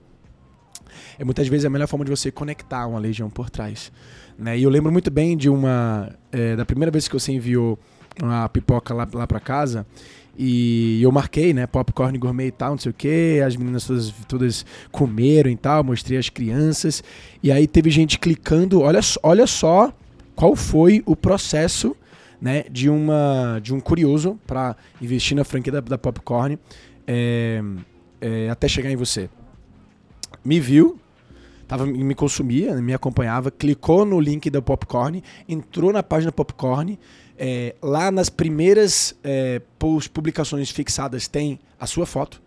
[1.18, 3.92] é muitas vezes a melhor forma de você conectar uma legião por trás.
[4.38, 4.58] Né?
[4.58, 6.10] E eu lembro muito bem de uma.
[6.30, 7.78] É, da primeira vez que você enviou
[8.22, 9.86] uma pipoca lá, lá para casa.
[10.40, 11.66] E eu marquei, né?
[11.66, 13.40] Popcorn gourmet e tal, não sei o que.
[13.44, 15.82] As meninas todas, todas comeram e tal.
[15.82, 17.02] Mostrei as crianças.
[17.42, 18.80] E aí teve gente clicando.
[18.82, 19.92] Olha, olha só
[20.36, 21.96] qual foi o processo
[22.40, 26.56] né, de, uma, de um curioso para investir na franquia da, da Popcorn
[27.04, 27.60] é,
[28.20, 29.28] é, até chegar em você
[30.44, 30.98] me viu,
[31.66, 36.98] tava, me consumia, me acompanhava, clicou no link da Popcorn, entrou na página Popcorn.
[37.40, 39.62] É, lá nas primeiras é,
[40.12, 42.42] publicações fixadas tem a sua foto.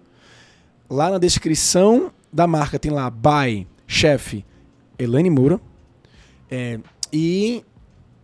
[0.89, 4.45] Lá na descrição da marca tem lá by chefe
[4.99, 5.61] Elaine Moura.
[6.49, 6.79] É,
[7.13, 7.63] e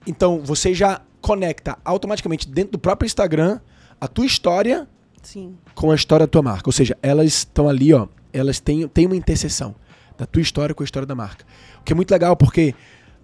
[0.05, 3.59] então você já conecta automaticamente dentro do próprio Instagram
[3.99, 4.87] a tua história
[5.21, 5.57] Sim.
[5.73, 6.67] com a história da tua marca.
[6.67, 9.75] Ou seja, elas estão ali, ó, elas têm, têm uma interseção
[10.17, 11.45] da tua história com a história da marca.
[11.79, 12.73] O que é muito legal porque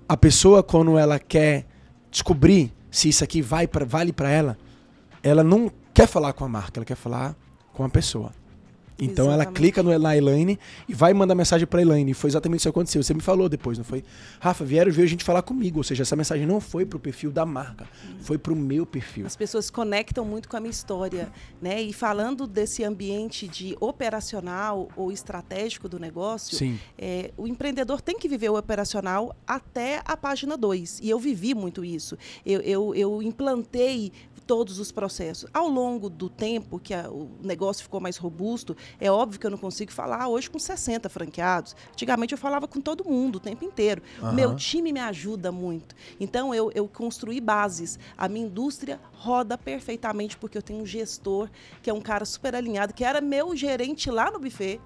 [0.08, 1.66] a pessoa, quando ela quer
[2.12, 4.58] descobrir se isso aqui vai pra, vale para ela,
[5.24, 7.36] ela não quer falar com a marca, ela quer falar
[7.74, 8.32] com a pessoa.
[8.98, 9.48] Então exatamente.
[9.48, 12.12] ela clica no, na Elaine e vai mandar mensagem para Elaine.
[12.12, 13.02] E foi exatamente isso que aconteceu.
[13.02, 14.04] Você me falou depois, não foi?
[14.40, 15.80] Rafa, vieram ver a gente falar comigo.
[15.80, 17.88] Ou seja, essa mensagem não foi pro perfil da marca,
[18.22, 19.26] foi pro meu perfil.
[19.26, 21.82] As pessoas conectam muito com a minha história, né?
[21.82, 28.28] E falando desse ambiente de operacional ou estratégico do negócio, é, o empreendedor tem que
[28.28, 31.00] viver o operacional até a página 2.
[31.02, 32.18] E eu vivi muito isso.
[32.46, 34.12] Eu, eu, eu implantei
[34.46, 35.50] todos os processos.
[35.54, 39.52] Ao longo do tempo que a, o negócio ficou mais robusto, é óbvio que eu
[39.52, 41.76] não consigo falar hoje com 60 franqueados.
[41.92, 44.02] Antigamente eu falava com todo mundo o tempo inteiro.
[44.22, 44.34] Uhum.
[44.34, 45.96] Meu time me ajuda muito.
[46.20, 48.00] Então eu, eu construí bases.
[48.18, 51.50] A minha indústria roda perfeitamente porque eu tenho um gestor
[51.82, 54.80] que é um cara super alinhado, que era meu gerente lá no buffet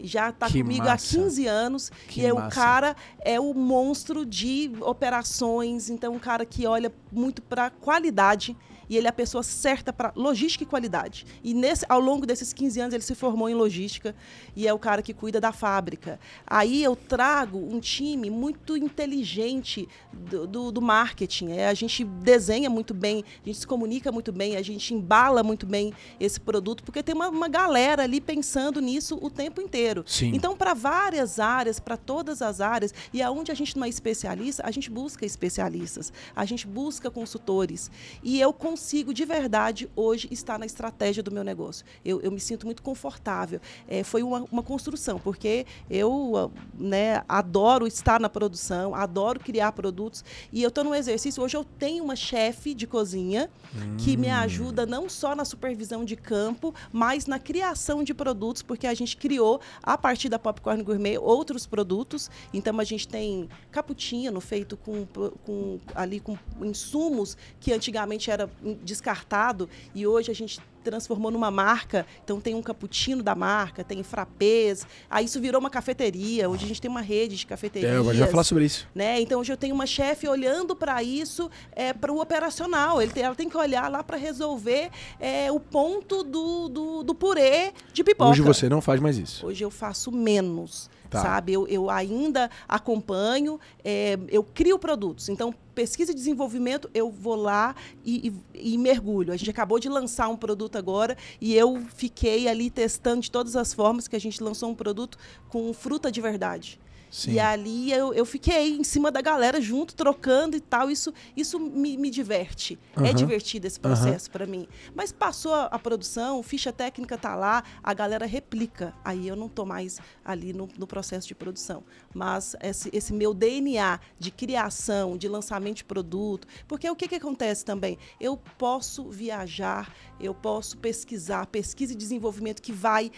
[0.00, 1.16] já está comigo massa.
[1.18, 6.18] há 15 anos que e é o cara é o monstro de operações, então um
[6.18, 8.56] cara que olha muito para qualidade
[8.88, 11.26] e ele é a pessoa certa para logística e qualidade.
[11.42, 14.14] E nesse, ao longo desses 15 anos ele se formou em logística
[14.56, 16.18] e é o cara que cuida da fábrica.
[16.46, 21.52] Aí eu trago um time muito inteligente do, do, do marketing.
[21.52, 25.42] É, a gente desenha muito bem, a gente se comunica muito bem, a gente embala
[25.42, 30.04] muito bem esse produto, porque tem uma, uma galera ali pensando nisso o tempo inteiro.
[30.06, 30.32] Sim.
[30.34, 34.62] Então, para várias áreas, para todas as áreas, e aonde a gente não é especialista,
[34.66, 37.90] a gente busca especialistas, a gente busca consultores.
[38.22, 41.84] E eu consigo de verdade hoje estar na estratégia do meu negócio.
[42.04, 43.60] Eu, eu me sinto muito confortável.
[43.88, 50.24] É, foi uma, uma, construção, porque eu né, adoro estar na produção, adoro criar produtos
[50.52, 51.42] e eu estou no exercício.
[51.42, 53.96] Hoje eu tenho uma chefe de cozinha hum.
[53.98, 54.34] que me hum.
[54.34, 59.16] ajuda não só na supervisão de campo, mas na criação de produtos, porque a gente
[59.16, 62.30] criou, a partir da Popcorn Gourmet, outros produtos.
[62.54, 65.04] Então a gente tem cappuccino feito com,
[65.44, 72.06] com ali com insumos que antigamente era descartado e hoje a gente transformou numa marca.
[72.24, 74.86] Então tem um cappuccino da marca, tem frappés.
[75.10, 76.48] Aí isso virou uma cafeteria.
[76.48, 77.92] Hoje a gente tem uma rede de cafeterias.
[77.92, 78.88] É, eu já falar sobre isso.
[78.94, 79.20] Né?
[79.20, 83.02] Então hoje eu tenho uma chefe olhando para isso, é, para o operacional.
[83.02, 87.14] Ele tem, ela tem que olhar lá para resolver é, o ponto do, do, do
[87.14, 88.30] purê de pipoca.
[88.30, 89.46] Hoje você não faz mais isso.
[89.46, 90.88] Hoje eu faço menos.
[91.10, 91.22] Tá.
[91.22, 91.52] Sabe?
[91.52, 95.28] Eu, eu ainda acompanho, é, eu crio produtos.
[95.28, 99.32] Então, pesquisa e desenvolvimento, eu vou lá e, e, e, mergulho.
[99.32, 103.56] A gente acabou de lançar um produto agora e eu fiquei ali testando de todas
[103.56, 105.16] as formas que a gente lançou um produto
[105.48, 106.78] com fruta de verdade.
[107.10, 107.32] Sim.
[107.32, 110.90] E ali eu, eu fiquei em cima da galera junto, trocando e tal.
[110.90, 112.78] Isso, isso me, me diverte.
[112.96, 113.06] Uhum.
[113.06, 114.32] É divertido esse processo uhum.
[114.32, 114.68] para mim.
[114.94, 118.94] Mas passou a, a, produção, ficha técnica tá lá, a galera replica.
[119.04, 121.82] Aí eu não tô mais ali no, no processo de produção.
[122.14, 126.46] Mas esse, esse meu DNA de criação, de lançamento de produto.
[126.66, 127.98] Porque o que, que acontece também?
[128.20, 133.10] Eu posso viajar, eu posso pesquisar, pesquisa e desenvolvimento que vai,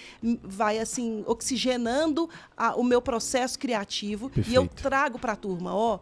[0.42, 4.50] vai assim, oxigenando a, o meu processo criativo criativo Perfeito.
[4.50, 5.98] e eu trago para a turma, ó,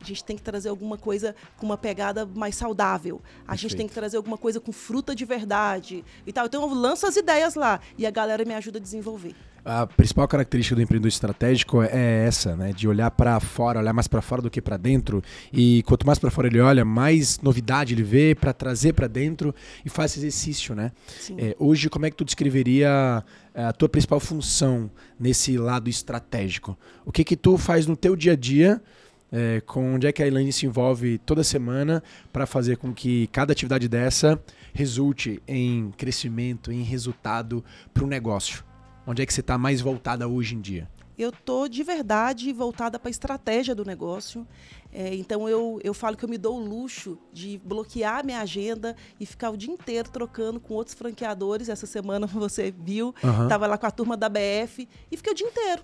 [0.00, 3.22] a gente tem que trazer alguma coisa com uma pegada mais saudável.
[3.24, 3.60] A Perfeito.
[3.60, 6.44] gente tem que trazer alguma coisa com fruta de verdade e tal.
[6.46, 9.34] Então eu lanço as ideias lá e a galera me ajuda a desenvolver.
[9.64, 12.70] A principal característica do empreendedor estratégico é essa, né?
[12.70, 15.22] De olhar para fora, olhar mais para fora do que para dentro.
[15.50, 19.54] E quanto mais para fora ele olha, mais novidade ele vê para trazer para dentro
[19.82, 20.92] e faz exercício, né?
[21.38, 23.24] É, hoje, como é que tu descreveria
[23.54, 26.76] é, a tua principal função nesse lado estratégico?
[27.06, 28.82] O que que tu faz no teu dia a dia?
[29.32, 33.28] É, com onde é que a Elaine se envolve toda semana para fazer com que
[33.28, 34.38] cada atividade dessa
[34.74, 38.62] resulte em crescimento, em resultado para o negócio?
[39.06, 40.88] Onde é que você está mais voltada hoje em dia?
[41.16, 44.46] Eu estou de verdade voltada para a estratégia do negócio.
[44.92, 48.96] É, então eu, eu falo que eu me dou o luxo de bloquear minha agenda
[49.20, 51.68] e ficar o dia inteiro trocando com outros franqueadores.
[51.68, 53.70] Essa semana você viu, estava uhum.
[53.70, 55.82] lá com a turma da BF e fiquei o dia inteiro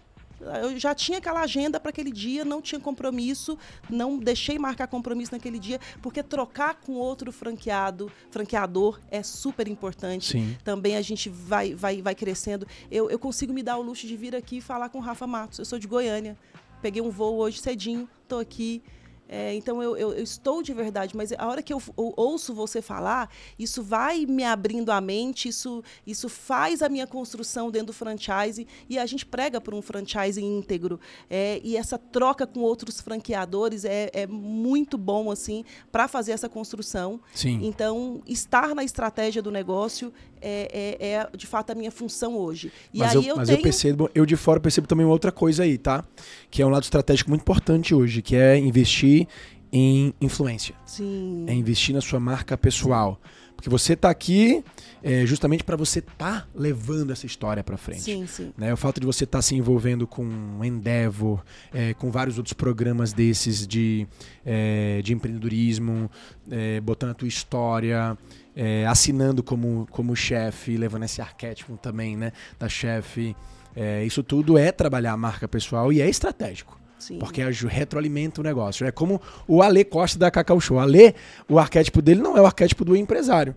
[0.63, 5.33] eu já tinha aquela agenda para aquele dia, não tinha compromisso, não deixei marcar compromisso
[5.33, 10.33] naquele dia, porque trocar com outro franqueado, franqueador é super importante.
[10.33, 10.57] Sim.
[10.65, 12.67] Também a gente vai, vai, vai crescendo.
[12.91, 15.27] Eu, eu consigo me dar o luxo de vir aqui e falar com o Rafa
[15.27, 15.59] Matos.
[15.59, 16.37] Eu sou de Goiânia.
[16.81, 18.83] Peguei um voo hoje cedinho, estou aqui.
[19.33, 22.53] É, então eu, eu, eu, estou de verdade, mas a hora que eu, eu, ouço
[22.53, 27.87] você falar, isso vai me abrindo a mente, isso, isso faz a minha construção dentro
[27.87, 30.99] do franchise e a gente prega por um franchise íntegro.
[31.31, 36.49] É, e essa troca com outros franqueadores é, é muito bom assim para fazer essa
[36.49, 37.21] construção.
[37.33, 37.61] Sim.
[37.63, 42.73] Então, estar na estratégia do negócio é, é, é, de fato a minha função hoje.
[42.93, 43.59] E mas aí eu, eu mas tenho...
[43.59, 46.05] eu percebo, eu de fora percebo também uma outra coisa aí, tá?
[46.51, 49.27] Que é um lado estratégico muito importante hoje, que é investir
[49.73, 50.75] em influência.
[50.85, 51.45] Sim.
[51.47, 53.21] É investir na sua marca pessoal.
[53.55, 54.65] Porque você está aqui
[55.03, 58.01] é, justamente para você estar tá levando essa história para frente.
[58.01, 58.53] Sim, sim.
[58.57, 58.73] Né?
[58.73, 60.25] O fato de você estar tá se envolvendo com
[60.65, 64.07] Endeavor, é, com vários outros programas desses de,
[64.47, 66.11] é, de empreendedorismo,
[66.51, 68.17] é, botando a tua história,
[68.55, 73.37] é, assinando como, como chefe, levando esse arquétipo também né, da chefe.
[73.75, 76.79] É, isso tudo é trabalhar a marca pessoal e é estratégico.
[76.99, 77.19] Sim.
[77.19, 78.87] Porque retroalimenta o negócio.
[78.87, 80.77] É como o Ale Costa da Cacau Show.
[80.77, 81.15] O Ale,
[81.49, 83.57] o arquétipo dele não é o arquétipo do empresário.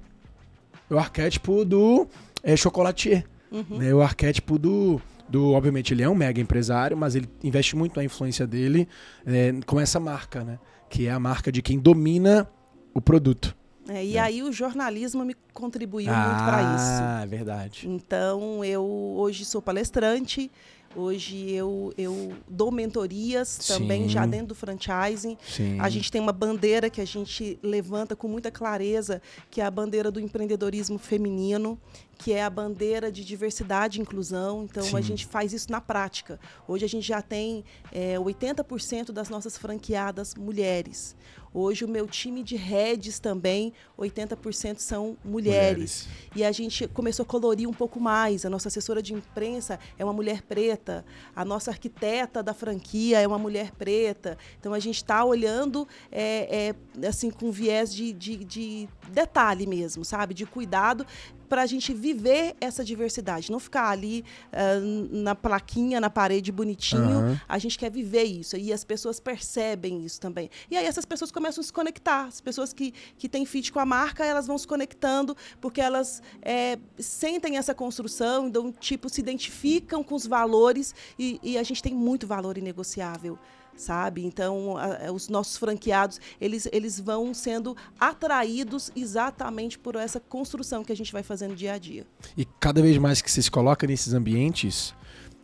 [0.90, 2.08] É o arquétipo do
[2.42, 3.26] é, chocolatier.
[3.52, 3.78] Uhum.
[3.78, 3.94] Né?
[3.94, 5.52] O arquétipo do, do.
[5.52, 8.88] Obviamente, ele é um mega empresário, mas ele investe muito na influência dele
[9.26, 10.58] é, com essa marca, né?
[10.90, 12.48] Que é a marca de quem domina
[12.94, 13.56] o produto.
[13.90, 14.20] É, e é.
[14.20, 17.04] aí o jornalismo me contribuiu ah, muito para isso.
[17.04, 17.88] Ah, é verdade.
[17.88, 20.50] Então eu hoje sou palestrante,
[20.96, 24.10] Hoje eu, eu dou mentorias também, Sim.
[24.10, 25.38] já dentro do franchising.
[25.44, 25.80] Sim.
[25.80, 29.72] A gente tem uma bandeira que a gente levanta com muita clareza, que é a
[29.72, 31.80] bandeira do empreendedorismo feminino,
[32.18, 34.64] que é a bandeira de diversidade e inclusão.
[34.70, 34.98] Então, Sim.
[34.98, 36.40] a gente faz isso na prática.
[36.68, 41.16] Hoje, a gente já tem é, 80% das nossas franqueadas mulheres.
[41.54, 46.08] Hoje, o meu time de redes também, 80% são mulheres.
[46.08, 46.08] mulheres.
[46.36, 48.46] E a gente começou a colorir um pouco mais.
[48.46, 51.06] A nossa assessora de imprensa é uma mulher preta.
[51.36, 54.38] A nossa arquiteta da franquia é uma mulher preta.
[54.60, 60.04] Então, a gente está olhando é, é, assim com viés de, de, de detalhe mesmo,
[60.04, 60.34] sabe?
[60.34, 61.06] De cuidado
[61.48, 67.20] para a gente viver essa diversidade, não ficar ali uh, na plaquinha, na parede bonitinho.
[67.20, 67.40] Uhum.
[67.48, 70.50] A gente quer viver isso e as pessoas percebem isso também.
[70.70, 72.26] E aí essas pessoas começam a se conectar.
[72.26, 76.22] As pessoas que, que têm fit com a marca, elas vão se conectando porque elas
[76.42, 81.82] é, sentem essa construção, então, tipo, se identificam com os valores e, e a gente
[81.82, 83.38] tem muito valor inegociável
[83.76, 84.26] sabe?
[84.26, 90.92] Então, a, os nossos franqueados, eles, eles vão sendo atraídos exatamente por essa construção que
[90.92, 92.06] a gente vai fazendo dia a dia.
[92.38, 94.94] E cada vez mais que você se coloca nesses ambientes,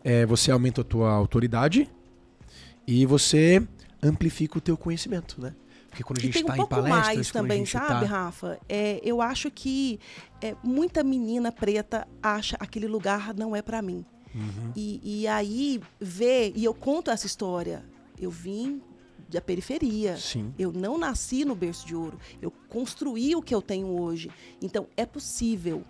[0.04, 1.90] é, você aumenta a tua autoridade
[2.88, 3.66] e você
[4.02, 5.54] amplifica o teu conhecimento, né?
[5.90, 8.00] Porque quando a gente está um em palestras, mais também, sabe, tá...
[8.06, 8.60] Rafa?
[8.70, 10.00] É, eu acho que
[10.42, 14.06] é, muita menina preta acha aquele lugar não é para mim.
[14.34, 14.72] Uhum.
[14.76, 17.84] E, e aí vê, e eu conto essa história
[18.20, 18.82] eu vim
[19.30, 20.18] da periferia.
[20.18, 20.54] Sim.
[20.58, 22.20] Eu não nasci no berço de ouro.
[22.42, 24.30] Eu construí o que eu tenho hoje.
[24.62, 25.84] Então, é possível.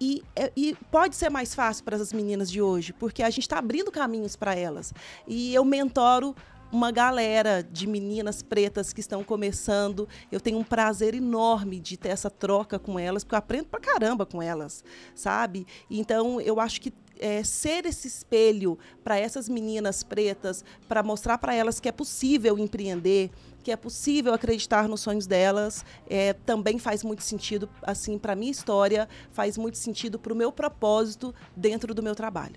[0.00, 3.42] E, é, e pode ser mais fácil para as meninas de hoje, porque a gente
[3.42, 4.92] está abrindo caminhos para elas.
[5.28, 6.34] E eu mentoro
[6.72, 10.08] uma galera de meninas pretas que estão começando.
[10.30, 13.80] Eu tenho um prazer enorme de ter essa troca com elas, porque eu aprendo pra
[13.80, 15.66] caramba com elas, sabe?
[15.90, 21.54] Então, eu acho que é, ser esse espelho para essas meninas pretas, para mostrar para
[21.54, 23.30] elas que é possível empreender,
[23.62, 28.50] que é possível acreditar nos sonhos delas, é, também faz muito sentido, assim, para minha
[28.50, 32.56] história, faz muito sentido para o meu propósito dentro do meu trabalho.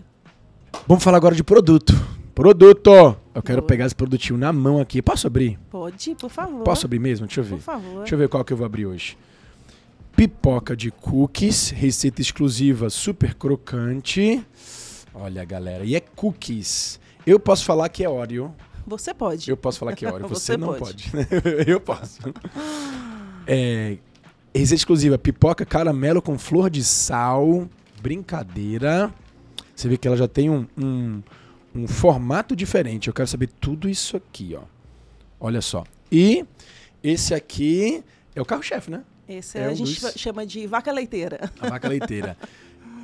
[0.88, 1.94] Vamos falar agora de produto.
[2.34, 3.16] Produto!
[3.36, 3.68] Eu quero Boa.
[3.68, 5.02] pegar esse produtinho na mão aqui.
[5.02, 5.60] Posso abrir?
[5.70, 6.64] Pode, por favor.
[6.64, 7.28] Posso abrir mesmo?
[7.28, 7.56] Deixa eu ver.
[7.56, 8.00] Por favor.
[8.00, 9.18] Deixa eu ver qual que eu vou abrir hoje.
[10.24, 14.42] Pipoca de cookies, receita exclusiva super crocante.
[15.14, 16.98] Olha, galera, e é cookies.
[17.28, 18.56] Eu posso falar que é Oreo.
[18.88, 19.50] Você pode.
[19.50, 21.12] Eu posso falar que é Oreo, você, você não pode.
[21.12, 21.28] pode.
[21.68, 22.22] eu posso.
[23.46, 23.98] É,
[24.56, 27.68] receita exclusiva, pipoca caramelo com flor de sal.
[28.02, 29.14] Brincadeira.
[29.76, 31.22] Você vê que ela já tem um, um,
[31.76, 33.10] um formato diferente.
[33.10, 34.64] Eu quero saber tudo isso aqui, ó.
[35.38, 35.84] Olha só.
[36.10, 36.46] E
[37.04, 38.02] esse aqui
[38.34, 39.04] é o carro-chefe, né?
[39.28, 40.14] Esse é a gente dos...
[40.16, 41.52] chama de vaca leiteira.
[41.60, 42.38] A vaca leiteira.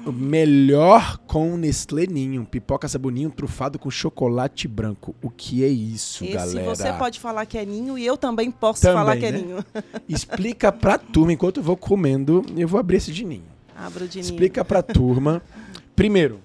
[0.05, 5.15] melhor com Nestlé Ninho, pipoca saboninho trufado com chocolate branco.
[5.21, 6.75] O que é isso, Esse galera?
[6.75, 9.37] Você pode falar que é ninho e eu também posso também, falar que é né?
[9.39, 9.65] ninho.
[10.07, 13.43] Explica pra turma, enquanto eu vou comendo, eu vou abrir esse de ninho.
[13.75, 14.29] Abra o de ninho.
[14.29, 15.41] Explica pra turma.
[15.95, 16.39] Primeiro,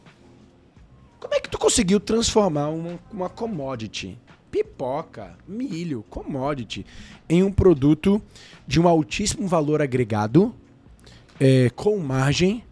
[1.18, 4.18] como é que tu conseguiu transformar uma, uma commodity
[4.74, 6.84] pipoca, milho, commodity,
[7.28, 8.20] em um produto
[8.66, 10.54] de um altíssimo valor agregado,
[11.40, 12.64] é, com margem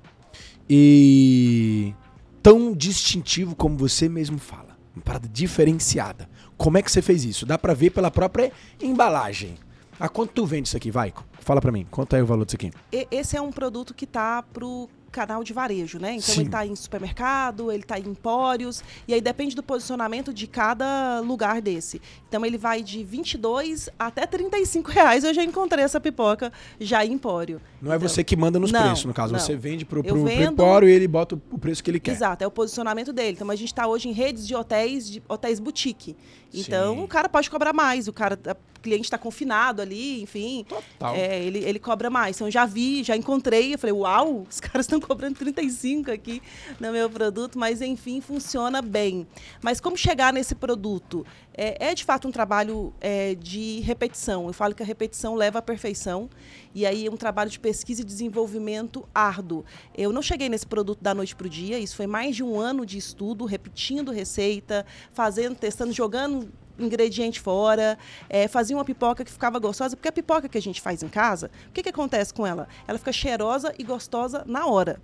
[0.68, 1.94] e
[2.42, 4.76] tão distintivo como você mesmo fala.
[4.94, 6.28] Uma parada diferenciada.
[6.56, 7.46] Como é que você fez isso?
[7.46, 9.54] Dá para ver pela própria embalagem.
[9.98, 10.90] A quanto tu vende isso aqui?
[10.90, 11.86] Vai, fala para mim.
[11.90, 12.70] Quanto é o valor disso aqui?
[13.10, 16.14] Esse é um produto que tá pro canal de varejo, né?
[16.14, 16.40] Então Sim.
[16.40, 21.20] ele está em supermercado, ele está em empórios, e aí depende do posicionamento de cada
[21.20, 22.00] lugar desse.
[22.28, 25.22] Então ele vai de 22 até 35 reais.
[25.22, 27.60] Eu já encontrei essa pipoca já em empório.
[27.80, 29.32] Não é então, é você que manda nos não, preços, no caso.
[29.32, 29.38] Não.
[29.38, 32.12] Você vende para o empório e ele bota o preço que ele quer.
[32.12, 33.32] Exato, é o posicionamento dele.
[33.32, 36.16] Então a gente está hoje em redes de hotéis, de hotéis boutique.
[36.52, 37.04] Então Sim.
[37.04, 38.38] o cara pode cobrar mais, o cara
[38.82, 40.66] cliente está confinado ali, enfim.
[40.68, 41.14] Total.
[41.14, 42.36] É, ele, ele cobra mais.
[42.36, 46.40] Então, já vi, já encontrei, eu falei, uau, os caras estão cobrando 35 aqui
[46.78, 49.26] no meu produto, mas enfim, funciona bem.
[49.60, 51.26] Mas como chegar nesse produto?
[51.54, 54.46] É, é de fato um trabalho é, de repetição.
[54.46, 56.30] Eu falo que a repetição leva à perfeição.
[56.74, 59.64] E aí é um trabalho de pesquisa e desenvolvimento árduo.
[59.94, 62.58] Eu não cheguei nesse produto da noite para o dia, isso foi mais de um
[62.58, 66.50] ano de estudo, repetindo receita, fazendo, testando, jogando
[66.84, 70.80] ingrediente fora, é, fazia uma pipoca que ficava gostosa, porque a pipoca que a gente
[70.80, 72.68] faz em casa, o que, que acontece com ela?
[72.86, 75.00] Ela fica cheirosa e gostosa na hora.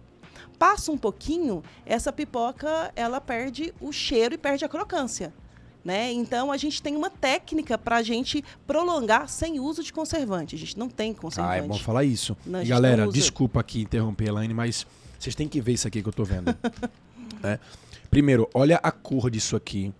[0.58, 5.32] Passa um pouquinho, essa pipoca ela perde o cheiro e perde a crocância.
[5.84, 6.12] Né?
[6.12, 10.54] Então a gente tem uma técnica para a gente prolongar sem uso de conservante.
[10.54, 11.54] A gente não tem conservante.
[11.54, 12.36] Ah, é bom falar isso.
[12.44, 14.86] Não, galera, desculpa aqui interromper, Elaine, mas
[15.18, 16.54] vocês têm que ver isso aqui que eu tô vendo.
[17.42, 17.58] é.
[18.10, 19.92] Primeiro, olha a cor disso aqui.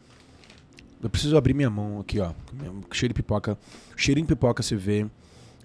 [1.02, 2.32] Eu preciso abrir minha mão aqui, ó.
[2.92, 3.56] Cheiro de pipoca.
[3.96, 5.06] Cheirinho de pipoca você vê.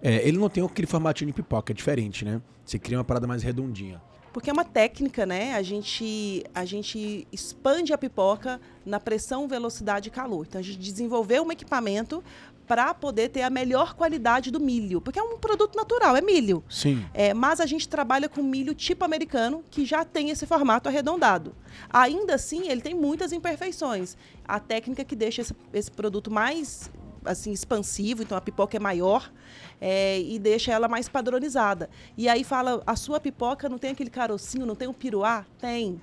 [0.02, 2.42] É, ele não tem aquele formatinho de pipoca, é diferente, né?
[2.66, 4.02] Você cria uma parada mais redondinha.
[4.34, 5.54] Porque é uma técnica, né?
[5.54, 10.46] A gente, a gente expande a pipoca na pressão, velocidade e calor.
[10.48, 12.24] Então a gente desenvolveu um equipamento
[12.68, 16.64] para poder ter a melhor qualidade do milho, porque é um produto natural, é milho.
[16.70, 17.06] Sim.
[17.14, 21.56] É, mas a gente trabalha com milho tipo americano, que já tem esse formato arredondado.
[21.90, 24.16] Ainda assim, ele tem muitas imperfeições.
[24.46, 26.90] A técnica que deixa esse, esse produto mais
[27.26, 29.32] assim expansivo, então a pipoca é maior
[29.80, 31.90] é, e deixa ela mais padronizada.
[32.18, 35.46] E aí fala, a sua pipoca não tem aquele carocinho, não tem um piruá?
[35.60, 36.02] Tem.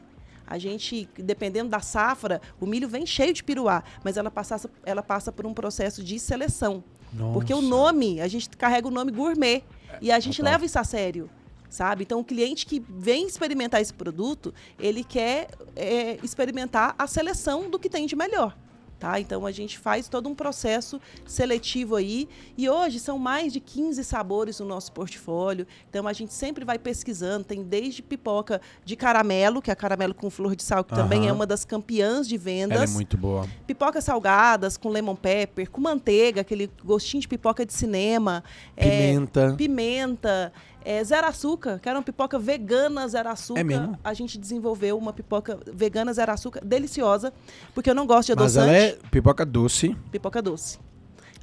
[0.51, 5.03] A gente, dependendo da safra, o milho vem cheio de piruá, mas ela passa, ela
[5.03, 6.83] passa por um processo de seleção.
[7.13, 7.33] Nossa.
[7.33, 9.63] Porque o nome, a gente carrega o nome gourmet
[10.01, 11.31] e a gente leva isso a sério
[11.69, 12.03] sabe?
[12.03, 17.79] Então, o cliente que vem experimentar esse produto, ele quer é, experimentar a seleção do
[17.79, 18.57] que tem de melhor.
[19.01, 19.19] Tá?
[19.19, 24.05] Então a gente faz todo um processo seletivo aí e hoje são mais de 15
[24.05, 25.67] sabores no nosso portfólio.
[25.89, 30.13] Então a gente sempre vai pesquisando, tem desde pipoca de caramelo, que é a caramelo
[30.13, 30.99] com flor de sal, que uhum.
[30.99, 32.77] também é uma das campeãs de vendas.
[32.77, 33.49] Ela é muito boa.
[33.67, 38.45] Pipocas salgadas com lemon pepper, com manteiga, aquele gostinho de pipoca de cinema,
[38.77, 39.41] pimenta.
[39.41, 40.53] É, pimenta.
[40.85, 43.61] É, zero açúcar, que era uma pipoca vegana zero açúcar.
[43.61, 43.99] É mesmo?
[44.03, 47.33] A gente desenvolveu uma pipoca vegana zero açúcar, deliciosa,
[47.75, 48.67] porque eu não gosto de adoçante.
[48.67, 49.97] Mas ela é pipoca doce.
[50.11, 50.79] Pipoca doce.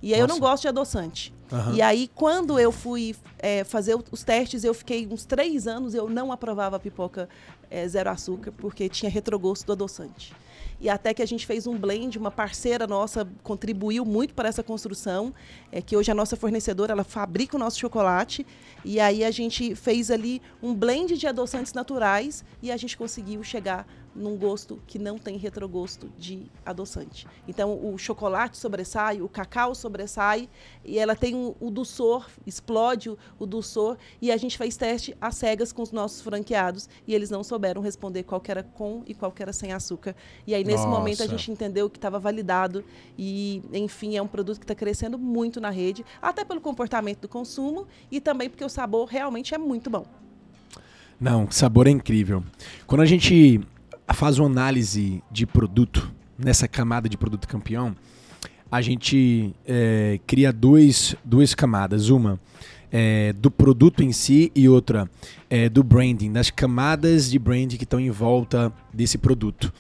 [0.02, 0.32] E aí Nossa.
[0.32, 1.34] eu não gosto de adoçante.
[1.52, 1.74] Uhum.
[1.74, 6.10] E aí, quando eu fui é, fazer os testes, eu fiquei uns três anos, eu
[6.10, 7.28] não aprovava a pipoca
[7.70, 10.34] é, zero açúcar, porque tinha retrogosto do adoçante
[10.80, 14.62] e até que a gente fez um blend, uma parceira nossa contribuiu muito para essa
[14.62, 15.34] construção,
[15.72, 18.46] é que hoje a nossa fornecedora ela fabrica o nosso chocolate
[18.86, 23.44] e aí a gente fez ali um blend de adoçantes naturais e a gente conseguiu
[23.44, 23.88] chegar
[24.18, 27.28] num gosto que não tem retrogosto de adoçante.
[27.48, 30.50] Então o chocolate sobressai, o cacau sobressai
[30.84, 35.16] e ela tem o, o doçor, explode o, o doçor e a gente fez teste
[35.22, 39.14] às cegas com os nossos franqueados e eles não souberam responder qual era com e
[39.14, 40.16] qual era sem açúcar.
[40.46, 40.98] E aí nesse Nossa.
[40.98, 42.84] momento a gente entendeu que estava validado
[43.18, 47.28] e enfim é um produto que está crescendo muito na rede, até pelo comportamento do
[47.28, 50.06] consumo e também porque o sabor realmente é muito bom.
[51.20, 52.44] Não, o sabor é incrível.
[52.86, 53.62] Quando a gente
[54.14, 57.96] faz uma análise de produto, nessa camada de produto campeão,
[58.72, 62.10] a gente é, cria dois, duas camadas.
[62.10, 62.40] Uma
[62.92, 65.10] é, do produto em si e outra
[65.50, 69.74] é, do branding, das camadas de branding que estão em volta desse produto.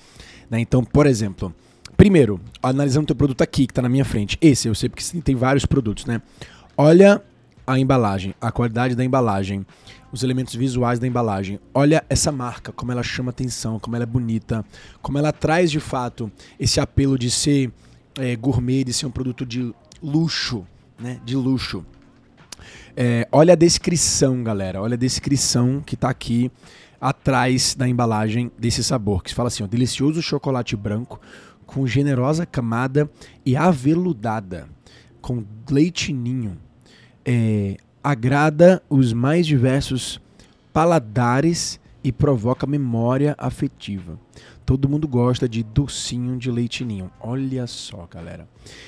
[0.49, 0.59] Né?
[0.59, 1.53] Então, por exemplo,
[1.95, 4.37] primeiro, analisando o teu produto aqui, que está na minha frente.
[4.41, 6.21] Esse, eu sei porque tem vários produtos, né?
[6.77, 7.21] Olha
[7.65, 9.65] a embalagem, a qualidade da embalagem
[10.11, 11.59] os elementos visuais da embalagem.
[11.73, 14.65] Olha essa marca, como ela chama atenção, como ela é bonita,
[15.01, 17.71] como ela traz de fato esse apelo de ser
[18.17, 20.65] é, gourmet, de ser um produto de luxo,
[20.99, 21.19] né?
[21.25, 21.85] De luxo.
[22.95, 24.81] É, olha a descrição, galera.
[24.81, 26.51] Olha a descrição que está aqui
[26.99, 31.19] atrás da embalagem desse sabor, que fala assim: ó, delicioso chocolate branco
[31.65, 33.09] com generosa camada
[33.45, 34.67] e aveludada,
[35.21, 36.57] com leite ninho.
[37.25, 37.77] É,
[38.07, 40.21] agrada os mais diversos
[40.71, 44.17] paladares e provoca memória afetiva.
[44.65, 47.11] Todo mundo gosta de docinho de leitinho.
[47.19, 48.47] Olha só, galera.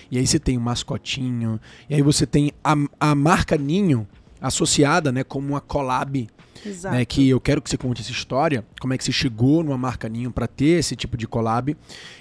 [0.09, 1.59] E aí você tem o mascotinho,
[1.89, 4.07] e aí você tem a, a marca Ninho
[4.39, 6.29] associada, né, como uma collab
[6.65, 6.95] Exato.
[6.95, 9.77] Né, que eu quero que você conte essa história, como é que você chegou numa
[9.77, 11.75] marca Ninho para ter esse tipo de collab.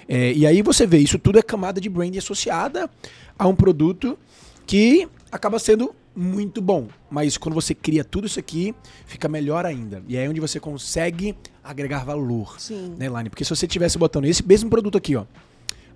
[0.05, 2.89] É, e aí você vê, isso tudo é camada de brand associada
[3.37, 4.19] a um produto
[4.65, 6.87] que acaba sendo muito bom.
[7.09, 10.03] Mas quando você cria tudo isso aqui, fica melhor ainda.
[10.07, 12.59] E é onde você consegue agregar valor.
[12.59, 12.95] Sim.
[12.97, 13.29] Né, Elaine?
[13.29, 15.25] Porque se você tivesse botando esse mesmo produto aqui, ó,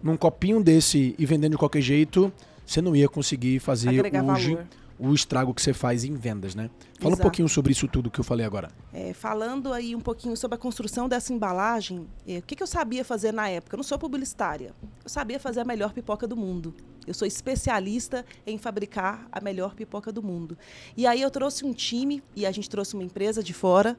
[0.01, 2.31] num copinho desse e vendendo de qualquer jeito,
[2.65, 4.53] você não ia conseguir fazer agregar hoje.
[4.55, 4.67] Valor
[4.99, 6.69] o estrago que você faz em vendas, né?
[6.99, 7.13] Fala Exato.
[7.13, 8.69] um pouquinho sobre isso tudo que eu falei agora.
[8.93, 12.67] É, falando aí um pouquinho sobre a construção dessa embalagem, é, o que, que eu
[12.67, 13.75] sabia fazer na época?
[13.75, 14.73] Eu não sou publicitária.
[15.03, 16.73] Eu sabia fazer a melhor pipoca do mundo.
[17.05, 20.57] Eu sou especialista em fabricar a melhor pipoca do mundo.
[20.95, 23.97] E aí eu trouxe um time e a gente trouxe uma empresa de fora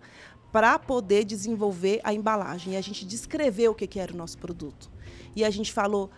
[0.51, 2.75] para poder desenvolver a embalagem.
[2.75, 4.89] E a gente descreveu o que, que era o nosso produto.
[5.37, 6.11] E a gente falou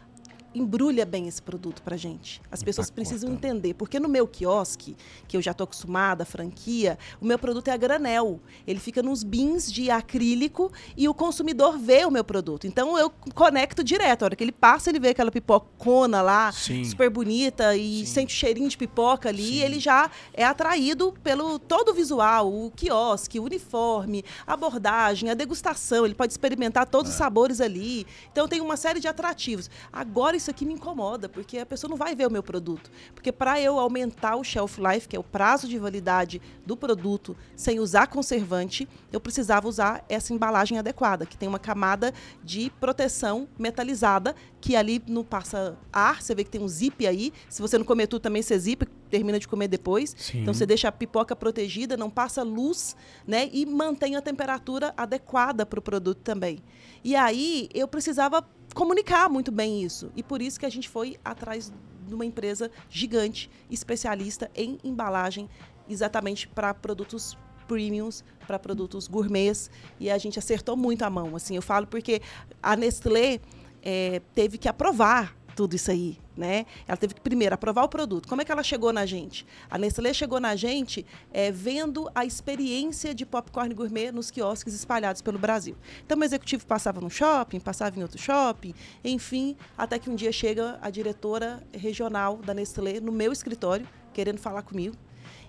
[0.56, 2.40] embrulha bem esse produto para gente.
[2.50, 4.96] As pessoas precisam entender, porque no meu quiosque,
[5.28, 8.40] que eu já estou acostumada, franquia, o meu produto é a granel.
[8.66, 12.66] Ele fica nos bins de acrílico e o consumidor vê o meu produto.
[12.66, 14.22] Então eu conecto direto.
[14.22, 16.84] A hora que ele passa, ele vê aquela pipocona lá, Sim.
[16.84, 18.06] super bonita e Sim.
[18.06, 19.62] sente o cheirinho de pipoca ali, Sim.
[19.62, 25.34] ele já é atraído pelo todo o visual, o quiosque, o uniforme, a abordagem, a
[25.34, 26.06] degustação.
[26.06, 27.12] Ele pode experimentar todos é.
[27.12, 28.06] os sabores ali.
[28.32, 29.68] Então tem uma série de atrativos.
[29.92, 32.90] Agora isso aqui me incomoda, porque a pessoa não vai ver o meu produto.
[33.14, 37.36] Porque para eu aumentar o shelf life, que é o prazo de validade do produto,
[37.54, 43.48] sem usar conservante, eu precisava usar essa embalagem adequada, que tem uma camada de proteção
[43.58, 47.32] metalizada, que ali não passa ar, você vê que tem um zip aí.
[47.48, 50.14] Se você não comer tudo também, você zipa, termina de comer depois.
[50.16, 50.42] Sim.
[50.42, 52.96] Então você deixa a pipoca protegida, não passa luz,
[53.26, 53.48] né?
[53.52, 56.58] E mantém a temperatura adequada para o produto também.
[57.04, 58.44] E aí eu precisava
[58.74, 60.10] comunicar muito bem isso.
[60.16, 61.72] E por isso que a gente foi atrás
[62.06, 65.48] de uma empresa gigante, especialista em embalagem,
[65.88, 67.36] exatamente para produtos
[67.66, 69.70] premiums, para produtos gourmets.
[69.98, 71.34] E a gente acertou muito a mão.
[71.34, 72.20] Assim, eu falo porque
[72.62, 73.40] a Nestlé
[73.82, 76.66] é, teve que aprovar tudo isso aí, né?
[76.86, 78.28] Ela teve que primeiro aprovar o produto.
[78.28, 79.46] Como é que ela chegou na gente?
[79.70, 85.22] A Nestlé chegou na gente é, vendo a experiência de popcorn gourmet nos quiosques espalhados
[85.22, 85.74] pelo Brasil.
[86.04, 90.30] Então, o executivo passava no shopping, passava em outro shopping, enfim, até que um dia
[90.30, 94.94] chega a diretora regional da Nestlé no meu escritório, querendo falar comigo.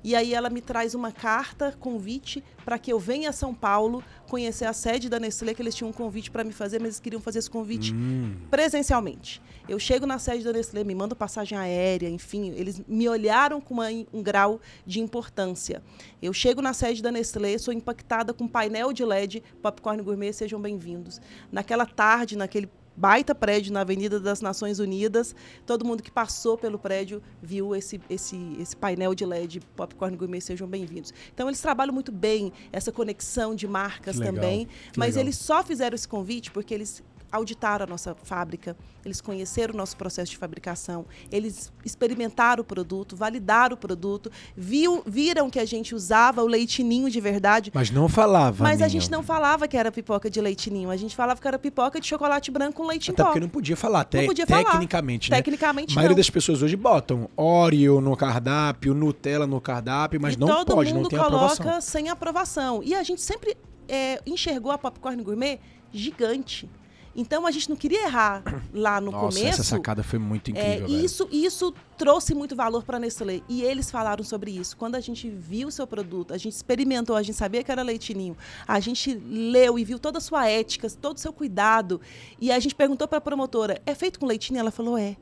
[0.04, 4.04] E aí ela me traz uma carta, convite, para que eu venha a São Paulo
[4.30, 7.00] conhecer a sede da Nestlé, que eles tinham um convite para me fazer, mas eles
[7.00, 8.36] queriam fazer esse convite hum.
[8.50, 9.42] presencialmente.
[9.68, 13.74] Eu chego na sede da Nestlé, me mando passagem aérea, enfim, eles me olharam com
[13.74, 15.82] uma, um grau de importância.
[16.22, 20.60] Eu chego na sede da Nestlé, sou impactada com painel de LED, Popcorn Gourmet, sejam
[20.60, 21.20] bem-vindos.
[21.52, 25.36] Naquela tarde, naquele baita prédio na Avenida das Nações Unidas.
[25.66, 30.42] Todo mundo que passou pelo prédio viu esse, esse, esse painel de LED Popcorn Gourmet,
[30.42, 31.14] sejam bem-vindos.
[31.32, 34.68] Então, eles trabalham muito bem essa conexão de marcas também,
[34.98, 35.22] mas legal.
[35.22, 39.96] eles só fizeram esse convite porque eles auditaram a nossa fábrica, eles conheceram o nosso
[39.98, 45.94] processo de fabricação, eles experimentaram o produto, validaram o produto, viu, viram que a gente
[45.94, 47.72] usava o leitinho de verdade.
[47.74, 48.64] Mas não falava.
[48.64, 51.60] Mas a gente não falava que era pipoca de leitinho, a gente falava que era
[51.60, 53.32] pipoca de chocolate branco com leite Até em pó.
[53.32, 55.38] porque não podia falar, te, não podia tecnicamente, falar.
[55.38, 55.44] né?
[55.44, 56.18] Tecnicamente, A maioria não.
[56.18, 61.04] das pessoas hoje botam Oreo no cardápio, Nutella no cardápio, mas e não pode, não
[61.04, 61.30] tem aprovação.
[61.30, 62.82] todo mundo coloca sem aprovação.
[62.84, 63.58] E a gente sempre
[63.88, 65.60] é, enxergou a Popcorn Gourmet
[65.92, 66.70] gigante.
[67.18, 69.62] Então a gente não queria errar lá no Nossa, começo.
[69.62, 70.86] Essa sacada foi muito incrível.
[70.86, 73.42] É, isso, isso trouxe muito valor para a Nestlé.
[73.50, 74.78] E eles falaram sobre isso.
[74.78, 77.82] Quando a gente viu o seu produto, a gente experimentou, a gente sabia que era
[77.82, 78.38] leitinho,
[78.68, 82.00] a gente leu e viu toda a sua ética, todo o seu cuidado.
[82.40, 84.60] E a gente perguntou para a promotora: é feito com leitinho?
[84.60, 85.18] Ela falou: é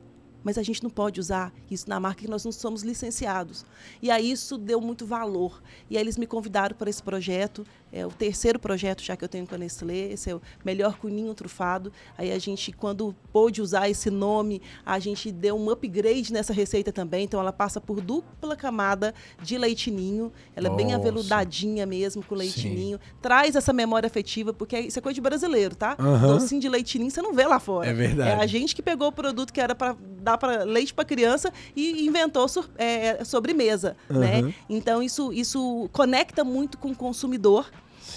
[0.46, 3.66] mas a gente não pode usar isso na marca que nós não somos licenciados.
[4.00, 5.60] E aí isso deu muito valor.
[5.90, 7.66] E aí eles me convidaram para esse projeto,
[7.96, 10.98] é o terceiro projeto já que eu tenho com a Nestlé, esse é o melhor
[10.98, 11.90] cuninho trufado.
[12.18, 16.92] Aí a gente, quando pôde usar esse nome, a gente deu um upgrade nessa receita
[16.92, 17.24] também.
[17.24, 20.82] Então ela passa por dupla camada de leitinho, ela Nossa.
[20.82, 25.20] é bem aveludadinha mesmo com leitinho, traz essa memória afetiva, porque isso é coisa de
[25.20, 25.96] brasileiro, tá?
[25.98, 26.38] Uhum.
[26.38, 27.88] Docinho de leitinho você não vê lá fora.
[27.88, 28.30] É verdade.
[28.30, 31.52] É a gente que pegou o produto que era para dar para leite para criança
[31.74, 34.18] e inventou sur, é, sobremesa, uhum.
[34.18, 34.54] né?
[34.68, 37.70] Então isso isso conecta muito com o consumidor.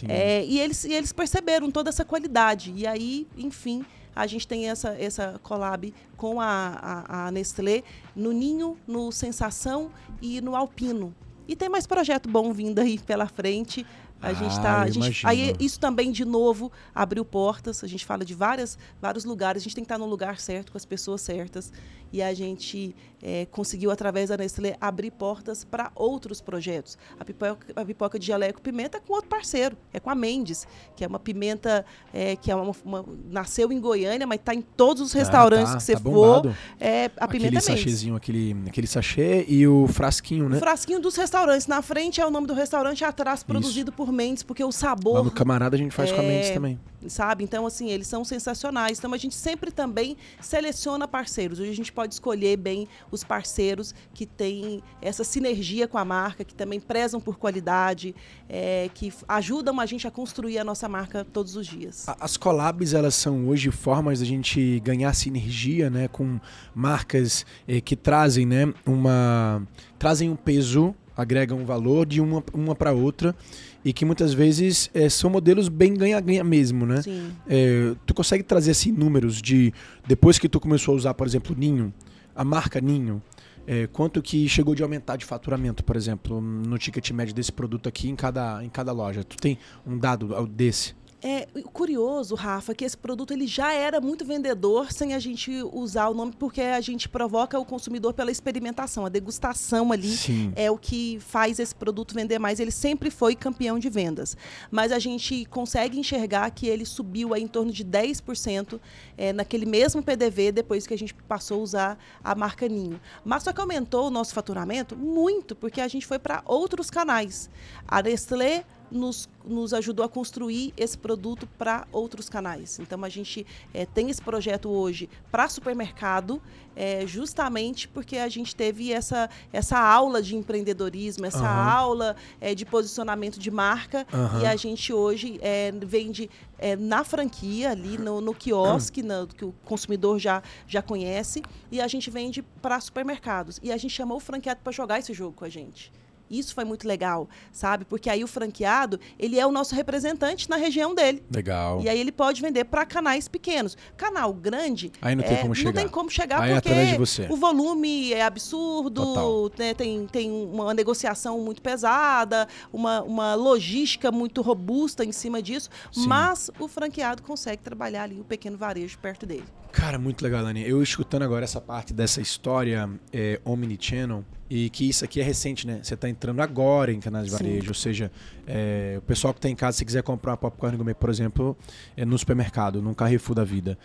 [0.07, 2.73] É, e, eles, e eles perceberam toda essa qualidade.
[2.75, 3.85] E aí, enfim,
[4.15, 7.83] a gente tem essa, essa collab com a, a, a, Nestlé
[8.15, 11.15] no Ninho, no Sensação e no Alpino.
[11.47, 13.85] E tem mais projeto bom vindo aí pela frente.
[14.21, 14.83] A gente está.
[14.83, 17.83] Ah, aí isso também, de novo, abriu portas.
[17.83, 19.61] A gente fala de várias, vários lugares.
[19.61, 21.71] A gente tem que estar no lugar certo, com as pessoas certas.
[22.11, 26.97] E a gente é, conseguiu, através da Nestlé, abrir portas para outros projetos.
[27.19, 30.67] A pipoca, a pipoca de jaleco pimenta é com outro parceiro, é com a Mendes,
[30.95, 34.61] que é uma pimenta é, que é uma, uma, nasceu em Goiânia, mas está em
[34.61, 36.55] todos os tá, restaurantes tá, que você tá for.
[36.79, 40.57] É a pimenta aquele Sachêzinho, aquele, aquele sachê e o frasquinho, né?
[40.57, 41.67] O frasquinho dos restaurantes.
[41.67, 43.97] Na frente é o nome do restaurante, atrás produzido Isso.
[43.97, 45.15] por Mendes, porque o sabor.
[45.15, 46.79] Lá no camarada a gente faz com a Mendes é, também.
[47.07, 47.43] Sabe?
[47.43, 48.97] Então, assim, eles são sensacionais.
[48.97, 51.59] Então, a gente sempre também seleciona parceiros.
[51.59, 56.43] Hoje a gente pode escolher bem os parceiros que têm essa sinergia com a marca,
[56.43, 58.13] que também prezam por qualidade,
[58.47, 62.05] é, que ajudam a gente a construir a nossa marca todos os dias.
[62.19, 66.39] As collabs, elas são hoje formas da gente ganhar sinergia né, com
[66.73, 69.61] marcas eh, que trazem né, uma
[69.97, 73.35] trazem um peso agregam valor de uma, uma para outra
[73.83, 77.01] e que muitas vezes é, são modelos bem ganha-ganha mesmo, né?
[77.01, 77.31] Sim.
[77.47, 79.73] É, tu consegue trazer assim números de
[80.07, 81.93] depois que tu começou a usar, por exemplo, Ninho,
[82.33, 83.21] a marca Ninho,
[83.67, 87.89] é, quanto que chegou de aumentar de faturamento, por exemplo, no ticket médio desse produto
[87.89, 89.23] aqui em cada, em cada loja?
[89.23, 90.95] Tu tem um dado desse?
[91.21, 96.07] É curioso, Rafa, que esse produto ele já era muito vendedor sem a gente usar
[96.07, 99.05] o nome, porque a gente provoca o consumidor pela experimentação.
[99.05, 100.53] A degustação ali Sim.
[100.55, 102.61] é o que faz esse produto vender mais.
[102.61, 104.37] Ele sempre foi campeão de vendas.
[104.71, 108.79] Mas a gente consegue enxergar que ele subiu em torno de 10%
[109.17, 112.99] é, naquele mesmo PDV depois que a gente passou a usar a marca Ninho.
[113.25, 117.49] Mas só que aumentou o nosso faturamento muito, porque a gente foi para outros canais.
[117.85, 122.79] A Nestlé nos, nos ajudou a construir esse produto para outros canais.
[122.79, 126.41] Então, a gente é, tem esse projeto hoje para supermercado,
[126.75, 131.69] é, justamente porque a gente teve essa, essa aula de empreendedorismo, essa uhum.
[131.69, 134.41] aula é, de posicionamento de marca, uhum.
[134.41, 135.39] e a gente hoje
[135.85, 136.29] vende
[136.77, 139.01] na franquia, ali no, no quiosque,
[139.35, 143.59] que o consumidor já, já conhece, e a gente vende para supermercados.
[143.63, 145.91] E a gente chamou o franqueado para jogar esse jogo com a gente.
[146.29, 147.85] Isso foi muito legal, sabe?
[147.85, 151.23] Porque aí o franqueado, ele é o nosso representante na região dele.
[151.33, 151.81] Legal.
[151.81, 153.77] E aí ele pode vender para canais pequenos.
[153.97, 155.73] Canal grande, aí não tem é, como chegar.
[155.73, 159.73] Não tem como chegar aí é porque o volume é absurdo, né?
[159.73, 166.07] tem, tem uma negociação muito pesada, uma, uma logística muito robusta em cima disso, Sim.
[166.07, 169.45] mas o franqueado consegue trabalhar ali o pequeno varejo perto dele.
[169.71, 170.67] Cara, muito legal, Dani.
[170.67, 175.67] Eu escutando agora essa parte dessa história é, Omnichannel, e que isso aqui é recente,
[175.67, 175.79] né?
[175.83, 177.67] Você está entrando agora em canais de varejo, Sim.
[177.67, 178.11] ou seja,
[178.47, 181.55] é, o pessoal que está em casa, se quiser comprar popcorn gourmet, por exemplo,
[181.95, 183.77] é, no supermercado, num Carrefour da vida,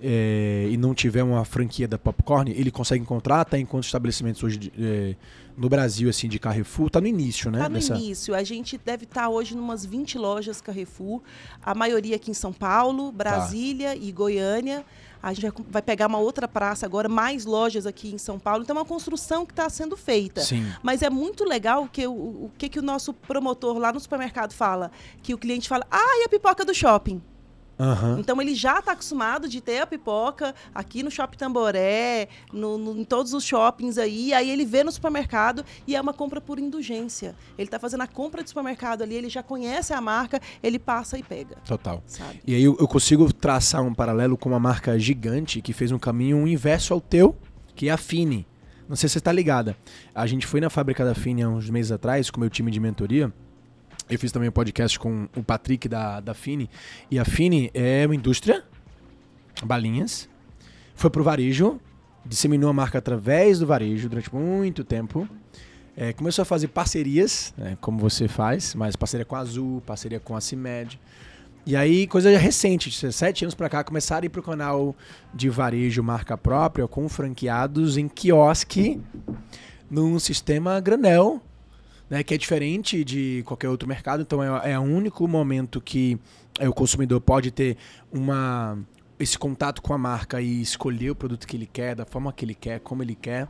[0.00, 4.42] é, e não tiver uma franquia da popcorn, ele consegue encontrar até em quantos estabelecimentos
[4.44, 5.16] hoje é,
[5.56, 6.86] no Brasil, assim, de Carrefour?
[6.86, 7.58] Está no início, né?
[7.58, 7.94] Está no Nessa...
[7.94, 8.34] início.
[8.34, 11.20] A gente deve estar tá hoje em umas 20 lojas Carrefour,
[11.60, 13.18] a maioria aqui em São Paulo, tá.
[13.18, 13.96] Brasília tá.
[13.96, 14.84] e Goiânia.
[15.22, 18.64] A gente vai pegar uma outra praça agora, mais lojas aqui em São Paulo.
[18.64, 20.40] Então, é uma construção que está sendo feita.
[20.40, 20.66] Sim.
[20.82, 24.52] Mas é muito legal que o, o que, que o nosso promotor lá no supermercado
[24.52, 24.90] fala.
[25.22, 27.22] Que o cliente fala, ah, e a pipoca do shopping?
[27.82, 28.20] Uhum.
[28.20, 33.00] Então ele já está acostumado de ter a pipoca aqui no Shopping Tamboré, no, no,
[33.00, 34.32] em todos os shoppings aí.
[34.32, 37.34] Aí ele vê no supermercado e é uma compra por indulgência.
[37.58, 41.18] Ele está fazendo a compra de supermercado ali, ele já conhece a marca, ele passa
[41.18, 41.56] e pega.
[41.66, 42.00] Total.
[42.06, 42.40] Sabe?
[42.46, 45.98] E aí eu, eu consigo traçar um paralelo com uma marca gigante que fez um
[45.98, 47.36] caminho inverso ao teu,
[47.74, 48.46] que é a Fini.
[48.88, 49.76] Não sei se você está ligada.
[50.14, 52.70] A gente foi na fábrica da Fini há uns meses atrás com o meu time
[52.70, 53.32] de mentoria.
[54.10, 56.68] Eu fiz também um podcast com o Patrick da, da Fini.
[57.10, 58.62] E a Fini é uma indústria,
[59.64, 60.28] balinhas.
[60.94, 61.80] Foi pro varejo,
[62.24, 65.28] disseminou a marca através do varejo durante muito tempo.
[65.96, 70.18] É, começou a fazer parcerias, né, como você faz, mas parceria com a Azul, parceria
[70.18, 70.98] com a CIMED.
[71.64, 74.96] E aí, coisa recente, de sete anos para cá, começaram a ir pro canal
[75.32, 79.00] de varejo marca própria com franqueados em quiosque
[79.88, 81.40] num sistema granel
[82.12, 84.20] né, que é diferente de qualquer outro mercado.
[84.20, 86.18] Então é, é o único momento que
[86.60, 87.78] é, o consumidor pode ter
[88.12, 88.78] uma
[89.18, 92.44] esse contato com a marca e escolher o produto que ele quer, da forma que
[92.44, 93.48] ele quer, como ele quer.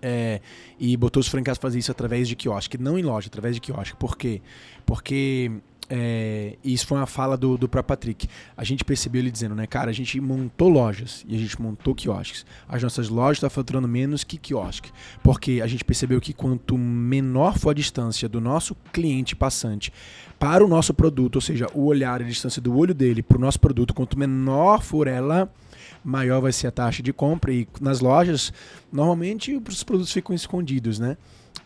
[0.00, 0.40] É,
[0.78, 3.96] e botou os franqueados fazer isso através de quiosque, não em loja, através de quiosque.
[3.96, 4.40] Por quê?
[4.86, 5.50] Porque
[5.88, 8.28] é, e isso foi uma fala do, do próprio Patrick.
[8.56, 11.94] A gente percebeu ele dizendo, né, cara, a gente montou lojas e a gente montou
[11.94, 12.44] quiosques.
[12.68, 14.90] As nossas lojas estão faturando menos que quiosque.
[15.22, 19.92] Porque a gente percebeu que quanto menor for a distância do nosso cliente passante
[20.38, 23.40] para o nosso produto, ou seja, o olhar, a distância do olho dele para o
[23.40, 25.50] nosso produto, quanto menor for ela,
[26.04, 27.52] maior vai ser a taxa de compra.
[27.52, 28.52] E nas lojas,
[28.92, 31.16] normalmente os produtos ficam escondidos, né?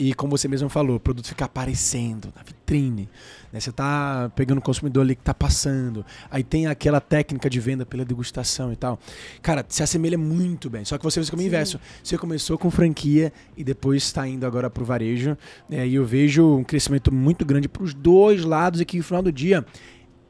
[0.00, 3.06] E como você mesmo falou, o produto fica aparecendo na vitrine.
[3.52, 3.60] Né?
[3.60, 6.06] Você está pegando o consumidor ali que está passando.
[6.30, 8.98] Aí tem aquela técnica de venda pela degustação e tal.
[9.42, 10.86] Cara, se assemelha muito bem.
[10.86, 11.78] Só que você fez como inverso.
[12.02, 15.36] Você começou com franquia e depois está indo agora para o varejo.
[15.68, 15.86] Né?
[15.86, 19.20] E eu vejo um crescimento muito grande para os dois lados e que no final
[19.20, 19.66] do dia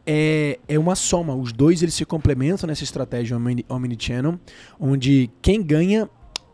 [0.04, 1.32] é, é uma soma.
[1.32, 4.36] Os dois eles se complementam nessa estratégia omnichannel,
[4.80, 6.10] onde quem ganha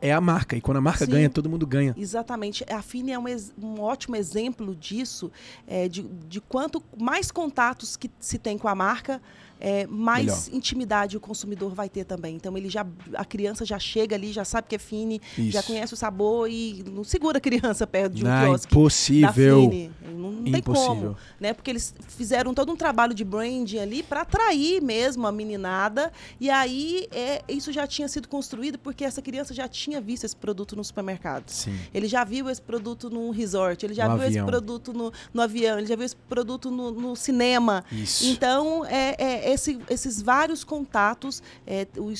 [0.06, 0.56] é a marca.
[0.56, 1.94] E quando a marca Sim, ganha, todo mundo ganha.
[1.96, 2.64] Exatamente.
[2.70, 3.24] A Fini é um,
[3.60, 5.30] um ótimo exemplo disso,
[5.66, 9.20] é, de, de quanto mais contatos que se tem com a marca,
[9.60, 10.58] é, mais Melhor.
[10.58, 12.36] intimidade o consumidor vai ter também.
[12.36, 15.52] Então ele já a criança já chega ali, já sabe que é fine, Isso.
[15.52, 19.60] já conhece o sabor e não segura a criança perto de um não, quiosque impossível.
[19.70, 19.90] Fine.
[20.14, 21.52] Não, não tem como, né?
[21.52, 26.50] Porque eles fizeram todo um trabalho de branding ali para atrair mesmo a meninada e
[26.50, 30.76] aí é, isso já tinha sido construído porque essa criança já tinha visto esse produto
[30.76, 31.48] no supermercado.
[31.48, 31.76] Sim.
[31.92, 34.44] Ele já viu esse produto num resort, ele já no viu avião.
[34.44, 37.84] esse produto no, no, avião, ele já viu esse produto no, no cinema.
[37.90, 38.26] Isso.
[38.26, 42.12] Então é, é esse, esses vários contatos, é, o,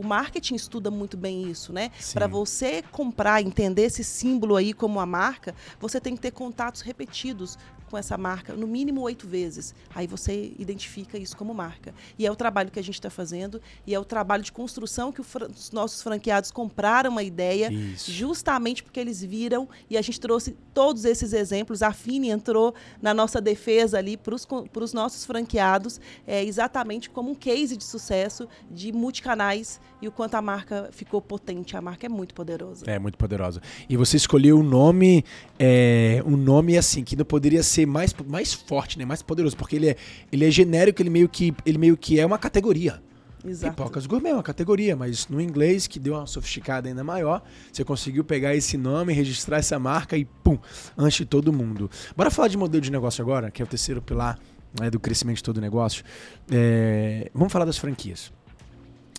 [0.00, 1.90] o, marketing estuda muito bem isso, né?
[2.12, 6.82] Para você comprar, entender esse símbolo aí como a marca, você tem que ter contatos
[6.82, 7.58] repetidos
[7.94, 9.72] com essa marca no mínimo oito vezes.
[9.94, 11.94] Aí você identifica isso como marca.
[12.18, 15.12] E é o trabalho que a gente está fazendo e é o trabalho de construção
[15.12, 18.10] que os nossos franqueados compraram a ideia isso.
[18.10, 21.84] justamente porque eles viram e a gente trouxe todos esses exemplos.
[21.84, 27.34] A Fini entrou na nossa defesa ali para os nossos franqueados é, exatamente como um
[27.36, 31.76] case de sucesso de multicanais e o quanto a marca ficou potente.
[31.76, 32.84] A marca é muito poderosa.
[32.86, 33.60] É muito poderosa.
[33.88, 35.24] E você escolheu um nome,
[35.58, 39.04] é, um nome assim que não poderia ser mais, mais forte, né?
[39.06, 39.96] Mais poderoso, porque ele é,
[40.30, 43.02] ele é genérico, ele meio que ele meio que é uma categoria.
[43.42, 43.74] Exato.
[43.74, 47.84] Pipocas gourmet é uma categoria, mas no inglês, que deu uma sofisticada ainda maior, você
[47.84, 50.58] conseguiu pegar esse nome, registrar essa marca e pum,
[50.96, 51.90] antes de todo mundo.
[52.16, 54.38] Bora falar de modelo de negócio agora, que é o terceiro pilar
[54.78, 56.04] né, do crescimento de todo o negócio.
[56.50, 58.32] É, vamos falar das franquias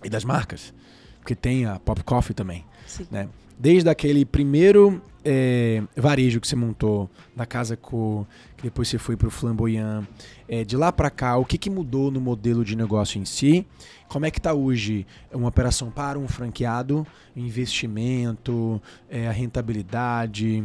[0.03, 0.73] e das marcas,
[1.19, 2.65] porque tem a Pop Coffee também.
[2.85, 3.07] Sim.
[3.09, 3.29] Né?
[3.57, 9.17] Desde aquele primeiro é, varejo que você montou na Casa Co, que depois você foi
[9.17, 10.05] para o Flamboyant,
[10.47, 13.65] é, de lá para cá, o que, que mudou no modelo de negócio em si?
[14.07, 18.79] Como é que está hoje uma operação para um franqueado, investimento,
[19.09, 20.63] é, a rentabilidade,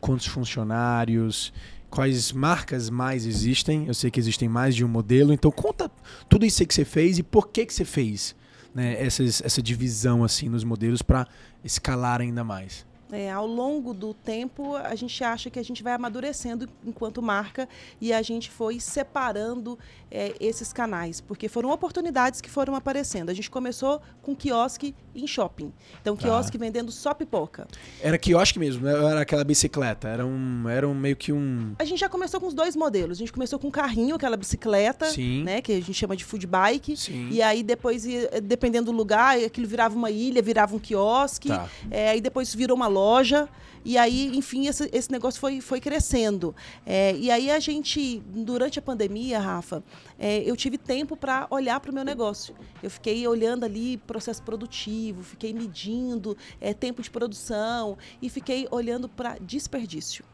[0.00, 1.52] quantos funcionários,
[1.88, 3.86] quais marcas mais existem?
[3.86, 5.88] Eu sei que existem mais de um modelo, então conta
[6.28, 8.34] tudo isso que você fez e por que que você fez
[8.74, 11.26] né, essa, essa divisão assim nos modelos para
[11.64, 12.86] escalar ainda mais.
[13.12, 17.68] É, ao longo do tempo, a gente acha que a gente vai amadurecendo enquanto marca
[18.00, 19.78] e a gente foi separando
[20.10, 23.30] é, esses canais, porque foram oportunidades que foram aparecendo.
[23.30, 25.72] A gente começou com quiosque em shopping.
[26.00, 26.22] Então, tá.
[26.22, 26.60] quiosque ah.
[26.60, 27.66] vendendo só pipoca.
[28.00, 28.92] Era quiosque mesmo, né?
[28.92, 31.74] era aquela bicicleta, era um, era um meio que um...
[31.78, 33.18] A gente já começou com os dois modelos.
[33.18, 35.42] A gente começou com um carrinho, aquela bicicleta, Sim.
[35.42, 35.60] né?
[35.60, 36.96] Que a gente chama de food bike.
[36.96, 37.28] Sim.
[37.30, 38.04] E aí, depois,
[38.42, 41.48] dependendo do lugar, aquilo virava uma ilha, virava um quiosque.
[41.48, 41.68] Tá.
[41.90, 42.99] É, aí depois virou uma loja.
[43.84, 46.54] E aí, enfim, esse, esse negócio foi, foi crescendo.
[46.84, 49.82] É, e aí a gente, durante a pandemia, Rafa,
[50.18, 52.54] é, eu tive tempo para olhar para o meu negócio.
[52.82, 59.08] Eu fiquei olhando ali processo produtivo, fiquei medindo é, tempo de produção e fiquei olhando
[59.08, 60.24] para desperdício.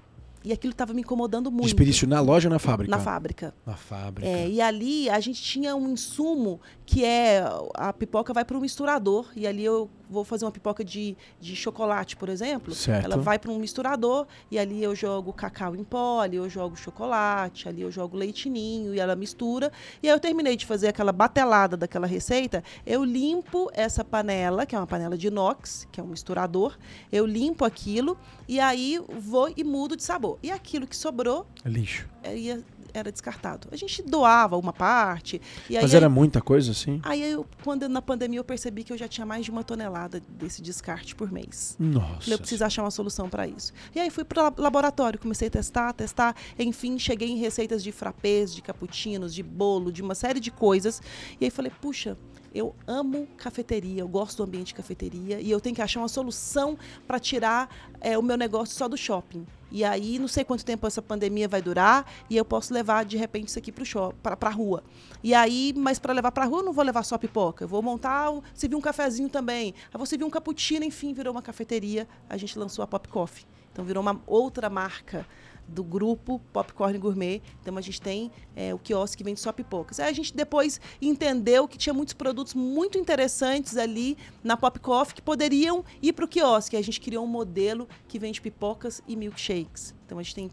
[0.46, 1.64] E aquilo estava me incomodando muito.
[1.64, 2.96] Desperdício na loja ou na fábrica?
[2.96, 3.54] Na fábrica.
[3.66, 4.28] Na fábrica.
[4.28, 7.42] É, e ali a gente tinha um insumo que é
[7.74, 11.56] a pipoca vai para um misturador e ali eu vou fazer uma pipoca de, de
[11.56, 13.04] chocolate, por exemplo, certo.
[13.04, 16.76] ela vai para um misturador e ali eu jogo cacau em pó, ali eu jogo
[16.76, 19.72] chocolate, ali eu jogo leitinho e ela mistura.
[20.02, 24.74] E aí eu terminei de fazer aquela batelada daquela receita, eu limpo essa panela, que
[24.74, 26.76] é uma panela de inox, que é um misturador,
[27.10, 30.38] eu limpo aquilo e aí vou e mudo de sabor.
[30.42, 31.46] E aquilo que sobrou...
[31.64, 32.08] É lixo.
[32.22, 32.58] É,
[32.98, 33.68] era descartado.
[33.70, 35.40] A gente doava uma parte.
[35.70, 37.00] Mas era muita coisa, assim?
[37.02, 40.20] Aí, eu, quando na pandemia, eu percebi que eu já tinha mais de uma tonelada
[40.28, 41.76] desse descarte por mês.
[41.78, 42.20] Nossa.
[42.22, 43.72] Falei, eu preciso achar uma solução para isso.
[43.94, 46.34] E aí fui para o laboratório, comecei a testar, testar.
[46.58, 51.02] Enfim, cheguei em receitas de frappés, de cappuccinos, de bolo, de uma série de coisas.
[51.40, 52.16] E aí falei, puxa,
[52.56, 56.08] eu amo cafeteria, eu gosto do ambiente de cafeteria e eu tenho que achar uma
[56.08, 57.68] solução para tirar
[58.00, 59.46] é, o meu negócio só do shopping.
[59.70, 63.16] E aí, não sei quanto tempo essa pandemia vai durar, e eu posso levar, de
[63.16, 64.82] repente, isso aqui para a rua.
[65.22, 67.64] E aí, mas para levar para a rua, eu não vou levar só pipoca.
[67.64, 69.74] Eu vou montar, um, se vir um cafezinho também.
[69.92, 72.06] Aí você viu um cappuccino, enfim, virou uma cafeteria.
[72.28, 73.44] A gente lançou a Pop Coffee.
[73.72, 75.26] Então, virou uma outra marca
[75.68, 77.42] do grupo Popcorn Gourmet.
[77.60, 80.00] Então a gente tem é, o quiosque que vende só pipocas.
[80.00, 85.16] Aí a gente depois entendeu que tinha muitos produtos muito interessantes ali na Pop Coffee
[85.16, 86.76] que poderiam ir para o quiosque.
[86.76, 89.94] A gente criou um modelo que vende pipocas e milkshakes.
[90.04, 90.50] Então a gente tem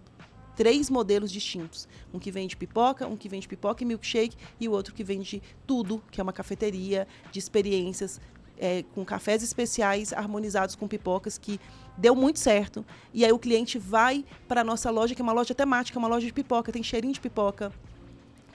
[0.55, 1.87] três modelos distintos.
[2.13, 5.41] Um que vende pipoca, um que vende pipoca e milkshake e o outro que vende
[5.65, 8.19] tudo, que é uma cafeteria de experiências
[8.63, 11.59] é, com cafés especiais harmonizados com pipocas que
[11.97, 12.85] deu muito certo.
[13.13, 16.07] E aí o cliente vai para a nossa loja, que é uma loja temática, uma
[16.07, 17.73] loja de pipoca, tem cheirinho de pipoca,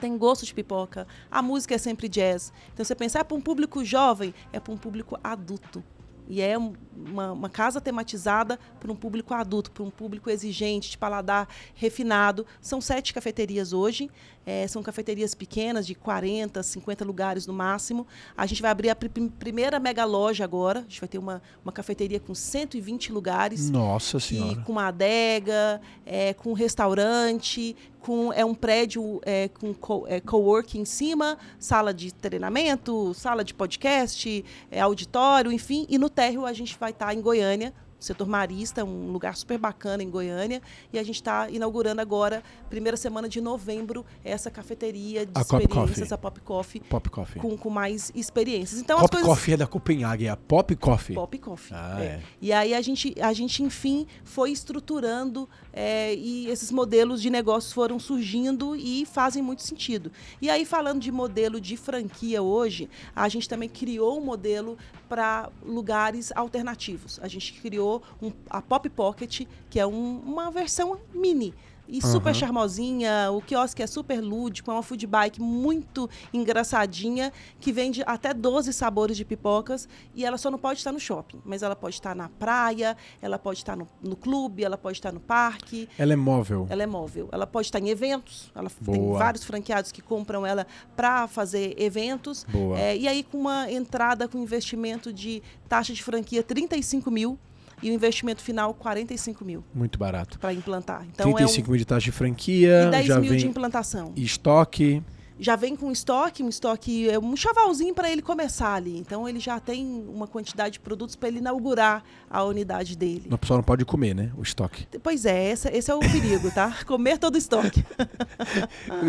[0.01, 2.55] tem gosto de pipoca, a música é sempre jazz.
[2.73, 5.85] Então você pensar, é para um público jovem, é para um público adulto.
[6.31, 10.99] E é uma, uma casa tematizada para um público adulto, para um público exigente, de
[10.99, 12.47] paladar refinado.
[12.61, 14.11] São sete cafeterias hoje.
[14.49, 18.07] É, são cafeterias pequenas, de 40, 50 lugares no máximo.
[18.35, 19.07] A gente vai abrir a pr
[19.39, 20.79] primeira mega loja agora.
[20.81, 23.69] A gente vai ter uma, uma cafeteria com 120 lugares.
[23.69, 24.53] Nossa Senhora.
[24.53, 30.19] E com uma adega, é, com restaurante, com é um prédio é, com co, é,
[30.19, 35.85] coworking em cima, sala de treinamento, sala de podcast, é, auditório, enfim.
[35.91, 40.03] E no térreo a gente vai estar em Goiânia, setor marista, um lugar super bacana
[40.03, 40.63] em Goiânia.
[40.93, 46.13] E a gente está inaugurando agora, primeira semana de novembro, essa cafeteria de a experiências,
[46.13, 46.81] a Pop Coffee.
[46.81, 47.41] Pop Coffee.
[47.41, 48.81] Com, com mais experiências.
[48.81, 49.29] Então, Pop as coisas...
[49.29, 51.15] Coffee é da Copenhague, é a Pop Coffee.
[51.15, 51.77] Pop Coffee.
[51.77, 52.05] Ah, é.
[52.05, 52.23] é.
[52.41, 57.73] E aí a gente, a gente, enfim, foi estruturando é, e esses modelos de negócios
[57.73, 60.13] foram surgindo e fazem muito sentido.
[60.41, 64.77] E aí, falando de modelo de franquia hoje, a gente também criou um modelo
[65.09, 67.19] para lugares alternativos.
[67.23, 67.88] A gente criou
[68.23, 71.55] um, a Pop Pocket, que é um, uma versão mini
[71.91, 72.35] e super Uhum.
[72.35, 73.31] charmosinha.
[73.33, 78.73] O quiosque é super lúdico, é uma food bike muito engraçadinha, que vende até 12
[78.75, 79.89] sabores de pipocas.
[80.15, 83.39] E ela só não pode estar no shopping, mas ela pode estar na praia, ela
[83.39, 85.89] pode estar no, no clube, ela pode estar no parque.
[85.99, 86.67] Ela é móvel.
[86.69, 87.29] Ela é móvel.
[87.33, 88.53] Ela pode estar em eventos.
[88.55, 89.19] Ela tem Boa.
[89.19, 92.45] vários franqueados que compram ela para fazer eventos.
[92.77, 97.39] É, e aí, com uma entrada com investimento de taxa de franquia 35 mil
[97.83, 100.39] e o investimento final 45 mil Muito barato.
[100.39, 101.07] para implantar.
[101.13, 103.47] Então 35 é mil de taxa de um, franquia, e 10 já mil vem de
[103.47, 104.13] implantação.
[104.17, 105.03] estoque.
[105.39, 108.99] Já vem com estoque, um estoque, é um chavalzinho para ele começar ali.
[108.99, 113.29] Então ele já tem uma quantidade de produtos para ele inaugurar a unidade dele.
[113.31, 114.31] O pessoal não pode comer, né?
[114.37, 114.87] O estoque.
[115.03, 116.77] Pois é, esse, esse é o perigo, tá?
[116.87, 117.85] Comer todo o estoque.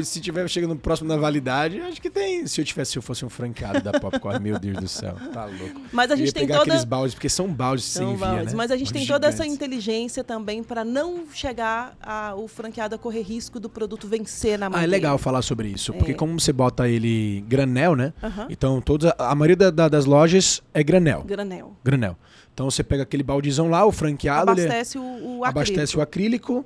[0.03, 2.45] Se tiver chegando próximo da validade, acho que tem.
[2.47, 5.45] Se eu tivesse, se eu fosse um franqueado da Popcorn, meu Deus do céu, tá
[5.45, 5.81] louco.
[5.91, 8.53] Mas a gente tem pegar toda aqueles baldes, porque são baldes sem São via, baldes,
[8.53, 8.57] né?
[8.57, 12.97] Mas a gente tem toda essa inteligência também para não chegar a, o franqueado a
[12.97, 16.15] correr risco do produto vencer na mão Ah, é legal falar sobre isso, porque É.
[16.19, 18.13] como você bota ele granel, né?
[18.21, 18.47] Aham.
[18.49, 21.23] Então, todas, a maioria da- da- das lojas é granel.
[21.25, 21.75] Granel.
[21.83, 22.17] Granel.
[22.53, 25.99] Então, você pega aquele baldezão lá, o franqueado, ele Abastece o, o abastece acrílico.
[25.99, 26.01] o
[26.59, 26.65] acrílico,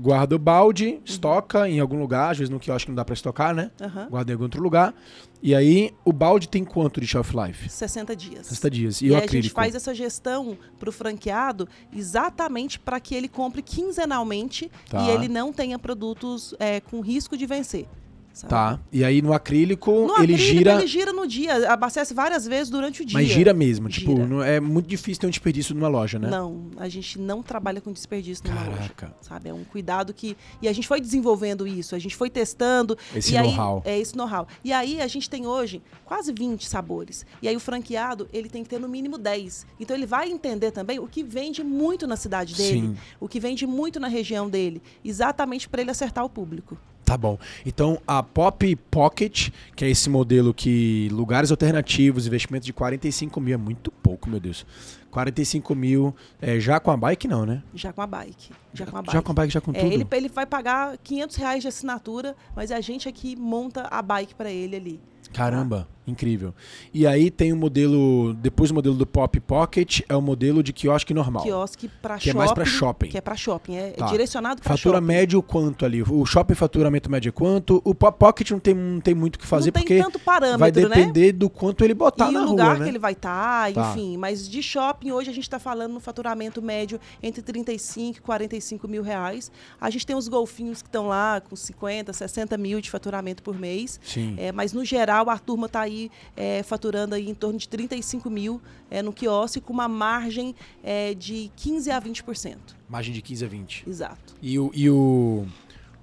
[0.00, 3.54] guarda o balde, estoca em algum lugar, às vezes no quiosque não dá pra estocar,
[3.54, 3.70] né?
[3.80, 4.08] Aham.
[4.08, 4.94] Guarda em algum outro lugar.
[5.42, 7.68] E aí, o balde tem quanto de shelf life?
[7.68, 8.46] 60 dias.
[8.46, 9.02] 60 dias.
[9.02, 9.54] E, E, o aí a gente acrílico?
[9.54, 15.02] faz essa gestão para o franqueado exatamente para que ele compre quinzenalmente Tá.
[15.02, 17.86] e ele não tenha produtos é, com risco de vencer.
[18.32, 18.50] Sabe?
[18.50, 18.80] Tá.
[18.92, 20.74] E aí, no acrílico, No ele acrílico, gira...
[20.78, 23.18] ele gira no dia, abastece várias vezes durante o dia.
[23.18, 23.88] Mas gira mesmo.
[23.88, 24.26] Tipo, Gira.
[24.26, 26.28] não- é muito difícil ter um desperdício numa loja, né?
[26.28, 28.72] Não, a gente não trabalha com desperdício numa loja.
[28.96, 29.14] Caraca.
[29.20, 29.48] Sabe?
[29.48, 30.36] É um cuidado que.
[30.60, 32.96] E a gente foi desenvolvendo isso, a gente foi testando.
[33.14, 33.82] Esse know-how.
[33.84, 34.46] É esse know-how.
[34.64, 37.24] E aí a gente tem hoje quase 20 sabores.
[37.40, 39.66] E aí o franqueado, ele tem que ter no mínimo 10.
[39.78, 42.96] Então ele vai entender também o que vende muito na cidade dele, Sim.
[43.20, 46.78] o que vende muito na região dele, exatamente para ele acertar o público.
[47.04, 47.36] Tá bom.
[47.66, 53.54] Então, a Pop Pocket, que é esse modelo que lugares alternativos, investimento de 45 mil,
[53.54, 54.64] é muito pouco, meu Deus.
[55.10, 57.62] 45 mil, é, já com a bike não, né?
[57.74, 58.50] Já com a bike.
[58.72, 59.12] Já com a bike.
[59.12, 59.92] Já com a bike, já com É, tudo?
[59.92, 64.00] ele, ele vai pagar 500 reais de assinatura, mas é a gente aqui monta a
[64.00, 65.00] bike para ele ali.
[65.32, 66.52] Caramba, incrível.
[66.92, 70.72] E aí tem o modelo, depois o modelo do Pop Pocket, é o modelo de
[70.72, 71.42] quiosque normal.
[71.44, 72.38] quiosque para Que é shopping.
[72.38, 73.08] mais pra shopping.
[73.08, 74.06] Que é para shopping, é, é Tá.
[74.06, 75.06] direcionado para Fatura shopping.
[75.06, 76.02] médio quanto ali?
[76.02, 77.80] O shopping faturamento médio é quanto?
[77.84, 80.18] O Pop Pocket não tem, não tem muito o que fazer, Não tem porque tanto
[80.18, 80.80] parâmetro, vai né?
[80.82, 82.84] depender do quanto ele botar e na o lugar rua, né?
[82.84, 83.90] que ele vai estar, Tá.
[83.92, 84.16] enfim.
[84.16, 88.88] Mas de shopping, hoje a gente está falando no faturamento médio entre 35 e 45
[88.88, 89.50] mil reais.
[89.80, 93.56] A gente tem os golfinhos que estão lá com 50, 60 mil de faturamento por
[93.58, 94.00] mês.
[94.04, 94.34] Sim.
[94.36, 98.28] É, mas, no geral, a turma está aí é, faturando aí em torno de 35
[98.28, 98.60] mil
[98.90, 102.56] é, no quiosque, com uma margem é, de 15% a 20%.
[102.88, 103.88] Margem de 15 a 20.
[103.88, 104.34] Exato.
[104.42, 105.46] E o, e o,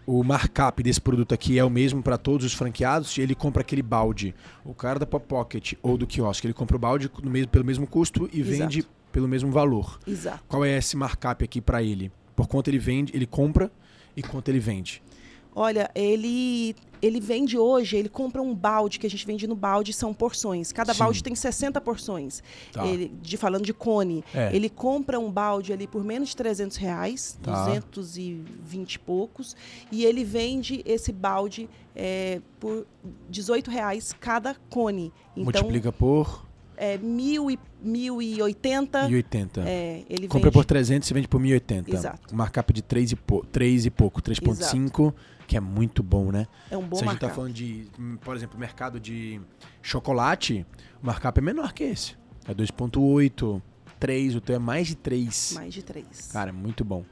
[0.05, 3.17] o markup desse produto aqui é o mesmo para todos os franqueados?
[3.17, 4.33] Ele compra aquele balde,
[4.65, 7.85] o cara da Pop Pocket ou do quiosque, ele compra o balde mesmo, pelo mesmo
[7.85, 8.57] custo e Exato.
[8.57, 9.99] vende pelo mesmo valor.
[10.07, 10.43] Exato.
[10.47, 12.11] Qual é esse markup aqui para ele?
[12.35, 13.71] Por quanto ele vende, ele compra
[14.15, 15.01] e quanto ele vende?
[15.55, 19.93] Olha, ele ele vende hoje, ele compra um balde, que a gente vende no balde,
[19.93, 20.73] são porções.
[20.73, 20.99] Cada Sim.
[20.99, 22.43] balde tem 60 porções.
[22.73, 22.85] Tá.
[22.85, 24.21] Ele, de, falando de cone.
[24.33, 24.53] É.
[24.53, 27.79] Ele compra um balde ali por menos de 300 reais, Tá.
[27.93, 29.55] 220 e poucos.
[29.91, 32.85] E ele vende esse balde é, por
[33.29, 35.13] 18 reais cada cone.
[35.31, 36.45] Então, Multiplica por
[36.75, 39.07] é mil e, 1.080.
[39.09, 39.63] 1.080.
[39.65, 41.93] É, ele Compra vende por 300 e vende por 1.080.
[41.93, 42.33] Exato.
[42.33, 45.13] Um markup de 3 e, pou- 3 e pouco, 3.5,
[45.49, 46.45] que é muito bom, né?
[46.69, 49.41] É um bom Se a gente tá falando de, hum, por exemplo, mercado de
[49.81, 50.63] chocolate,
[51.01, 52.15] o markup é menor que esse.
[52.47, 53.59] É 2.8,
[53.99, 55.53] 3, o teu é mais de 3.
[55.55, 56.29] Mais de 3.
[56.31, 57.03] Cara, muito bom.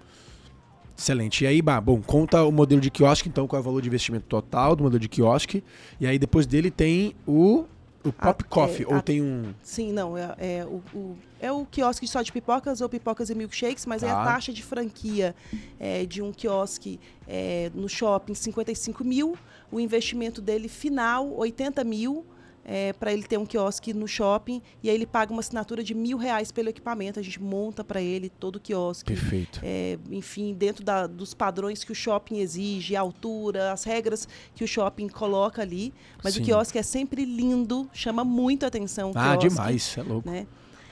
[0.95, 1.45] Excelente.
[1.45, 3.87] E aí, bah, bom, conta o modelo de quiosque, então, qual é o valor de
[3.87, 5.63] investimento total do modelo de quiosque.
[5.99, 7.65] E aí, depois dele, tem o,
[8.09, 9.53] o Pop a, Coffee, é, ou a, tem um...
[9.61, 13.35] Sim, não, é, é o, o, é o quiosque só de pipocas ou pipocas e
[13.35, 14.25] milkshakes, mas é a tá.
[14.25, 15.35] taxa de franquia
[15.79, 19.37] é, de um quiosque é, no shopping, 55 mil.
[19.71, 22.25] O investimento dele final, 80 mil
[22.67, 25.93] é, para ele ter um quiosque no shopping e aí ele paga uma assinatura de
[25.93, 27.17] mil reais pelo equipamento.
[27.17, 29.13] A gente monta para ele todo o quiosque.
[29.13, 29.61] Perfeito.
[29.63, 34.65] É, enfim, dentro da, dos padrões que o shopping exige, a altura, as regras que
[34.65, 35.93] o shopping coloca ali.
[36.21, 36.41] Mas Sim.
[36.41, 39.13] o quiosque é sempre lindo, chama muito atenção.
[39.15, 40.29] ah, quiosque, demais, é louco.
[40.29, 40.45] Né?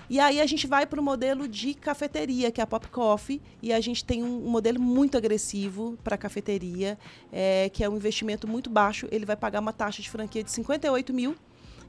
[0.09, 3.41] E aí a gente vai para o modelo de cafeteria, que é a Pop Coffee,
[3.61, 6.97] e a gente tem um, modelo muito agressivo para cafeteria,
[7.34, 9.07] é, que é um investimento muito baixo.
[9.11, 11.36] Ele vai pagar uma taxa de franquia de 58 mil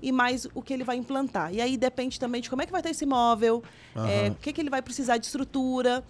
[0.02, 1.52] e mais o que ele vai implantar.
[1.52, 3.62] E aí depende também de como é que vai ter esse imóvel,
[3.94, 4.06] uhum.
[4.06, 6.04] é, o que, que ele vai precisar de estrutura.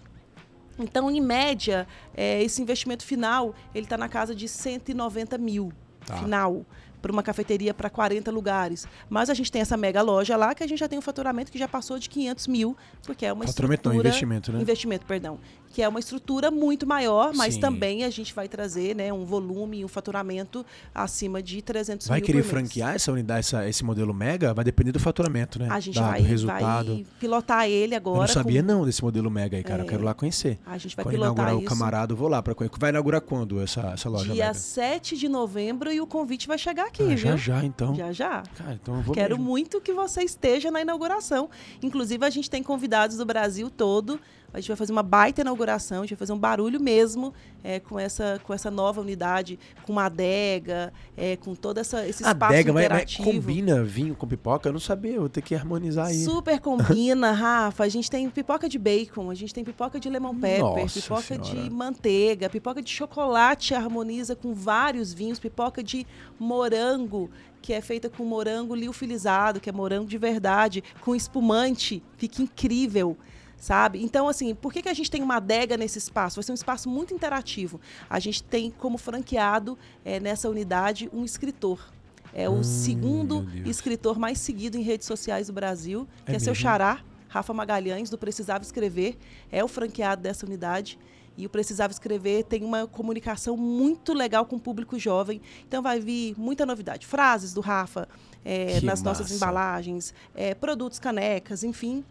[0.79, 5.71] Então, em média, é, esse investimento final ele está na casa de 190 mil
[6.05, 6.17] tá.
[6.17, 6.65] final
[7.07, 8.85] para uma cafeteria para 40 lugares.
[9.09, 11.51] Mas a gente tem essa mega loja lá que a gente já tem um faturamento
[11.51, 14.03] que já passou de 500 mil, porque é uma faturamento estrutura...
[14.03, 14.61] Não, investimento, né?
[14.61, 15.39] Investimento, perdão.
[15.73, 17.59] Que é uma estrutura muito maior, mas Sim.
[17.59, 22.25] também a gente vai trazer né, um volume, um faturamento acima de 300 vai mil
[22.25, 24.53] Vai querer franquear essa unidade, essa, esse modelo mega?
[24.53, 25.67] Vai depender do faturamento, né?
[25.69, 26.95] A gente vai, resultado.
[26.95, 28.17] vai pilotar ele agora.
[28.17, 28.67] Eu não sabia com...
[28.67, 29.83] não desse modelo mega aí, cara.
[29.83, 29.85] É...
[29.85, 30.57] Eu quero lá conhecer.
[30.65, 31.65] A gente vai quando pilotar inaugurar isso.
[31.65, 32.41] o camarada, eu vou lá.
[32.41, 32.55] Pra...
[32.79, 34.53] Vai inaugurar quando essa, essa loja Dia mega?
[34.53, 37.17] 7 de novembro e o convite vai chegar aqui, ah, viu?
[37.17, 37.95] Já, já, então.
[37.95, 38.43] Já, já.
[38.55, 39.49] Cara, então eu vou Quero mesmo.
[39.49, 41.49] muito que você esteja na inauguração.
[41.81, 44.19] Inclusive, a gente tem convidados do Brasil todo.
[44.57, 47.31] A gente vai fazer uma baita inauguração, a gente vai fazer um barulho mesmo
[47.63, 52.23] é, com, essa, com essa nova unidade, com uma adega, é, com todo essa, esse
[52.23, 53.23] espaço adega, interativo.
[53.23, 54.67] Mas, mas combina vinho com pipoca?
[54.67, 56.23] Eu não sabia, vou ter que harmonizar aí.
[56.23, 57.83] Super combina, Rafa.
[57.83, 61.21] A gente tem pipoca de bacon, a gente tem pipoca de lemon pepper, Nossa pipoca
[61.21, 61.43] senhora.
[61.43, 66.05] de manteiga, pipoca de chocolate harmoniza com vários vinhos, pipoca de
[66.39, 67.29] morango
[67.61, 73.17] que é feita com morango liofilizado, que é morango de verdade, com espumante, fica incrível
[73.57, 74.03] sabe?
[74.03, 76.35] Então, assim, por que, que a gente tem uma adega nesse espaço?
[76.35, 77.81] Vai ser um espaço muito interativo.
[78.09, 81.91] A gente tem como franqueado é, nessa unidade um escritor.
[82.33, 86.39] É o hum, segundo escritor mais seguido em redes sociais do Brasil, que é, é
[86.39, 89.17] seu xará, Rafa Magalhães, do Precisava Escrever,
[89.51, 90.99] é o franqueado dessa unidade.
[91.37, 95.39] E o Precisava Escrever tem uma comunicação muito legal com o público jovem.
[95.67, 97.05] Então vai vir muita novidade.
[97.05, 98.07] Frases do Rafa
[98.43, 99.03] é, nas massa.
[99.03, 102.03] nossas embalagens, é, produtos, canecas, enfim.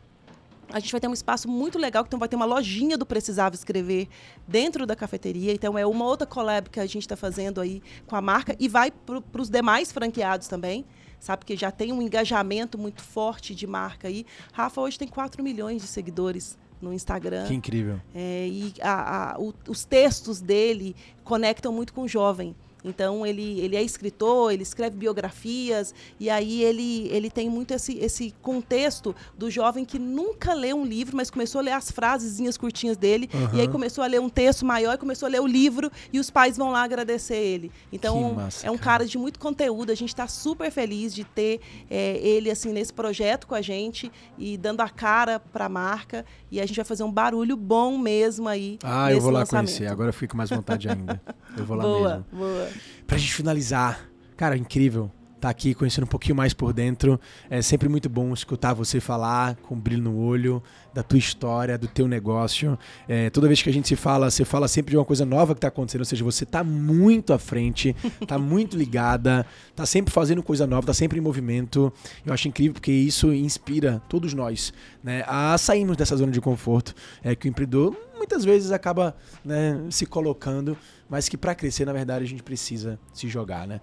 [0.73, 3.55] A gente vai ter um espaço muito legal, então vai ter uma lojinha do Precisava
[3.55, 4.09] Escrever
[4.47, 5.53] dentro da cafeteria.
[5.53, 8.69] Então é uma outra collab que a gente está fazendo aí com a marca e
[8.69, 10.85] vai para os demais franqueados também
[11.19, 11.45] sabe?
[11.45, 14.25] que já tem um engajamento muito forte de marca aí.
[14.53, 17.47] Rafa hoje tem 4 milhões de seguidores no Instagram.
[17.47, 18.01] Que incrível.
[18.14, 20.95] É, e a, a, o, os textos dele
[21.25, 22.55] conectam muito com o jovem.
[22.87, 27.99] Então ele, ele é escritor, ele escreve biografias e aí ele, ele tem muito esse,
[27.99, 32.57] esse contexto do jovem que nunca leu um livro, mas começou a ler as frasezinhas
[32.57, 33.59] curtinhas dele uhum.
[33.59, 36.20] e aí começou a ler um texto maior e começou a ler o livro e
[36.20, 37.72] os pais vão lá agradecer ele.
[37.93, 38.99] Então massa, é um cara.
[38.99, 39.07] cara.
[39.07, 39.91] de muito conteúdo.
[39.91, 41.61] A gente está super feliz de ter
[41.91, 46.24] é, ele assim nesse projeto com a gente e dando a cara para a marca
[46.51, 48.78] e a gente vai fazer um barulho bom mesmo aí.
[48.82, 49.66] Ah, eu vou lá lançamento.
[49.66, 49.87] conhecer.
[49.87, 51.20] Agora eu fico com mais vontade ainda.
[51.57, 52.24] Eu vou lá boa, mesmo.
[52.32, 52.68] Boa.
[53.07, 55.11] Pra gente finalizar, cara, incrível
[55.47, 57.20] tá aqui conhecendo um pouquinho mais por dentro.
[57.49, 61.78] É sempre muito bom escutar você falar com um brilho no olho da tua história,
[61.78, 62.76] do teu negócio.
[63.09, 65.55] É, toda vez que a gente se fala, você fala sempre de uma coisa nova
[65.55, 70.12] que está acontecendo, ou seja, você está muito à frente, está muito ligada, está sempre
[70.12, 71.92] fazendo coisa nova, está sempre em movimento.
[72.24, 74.72] Eu acho incrível porque isso inspira todos nós
[75.03, 79.84] né, a sairmos dessa zona de conforto é, que o empreendedor muitas vezes acaba né,
[79.90, 80.76] se colocando,
[81.09, 83.80] mas que para crescer, na verdade, a gente precisa se jogar, né?